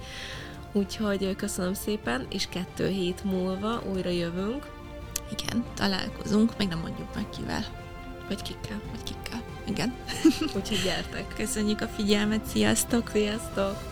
[0.73, 4.67] Úgyhogy köszönöm szépen, és kettő hét múlva újra jövünk,
[5.39, 7.65] Igen, találkozunk, még nem mondjuk meg kivel,
[8.29, 8.81] vagy kikkel.
[8.91, 9.43] vagy kikkel.
[9.69, 9.95] Igen.
[10.57, 11.35] Úgyhogy gyertek!
[11.37, 13.11] Köszönjük a figyelmet, sziasztok!
[13.13, 13.92] Sziasztok!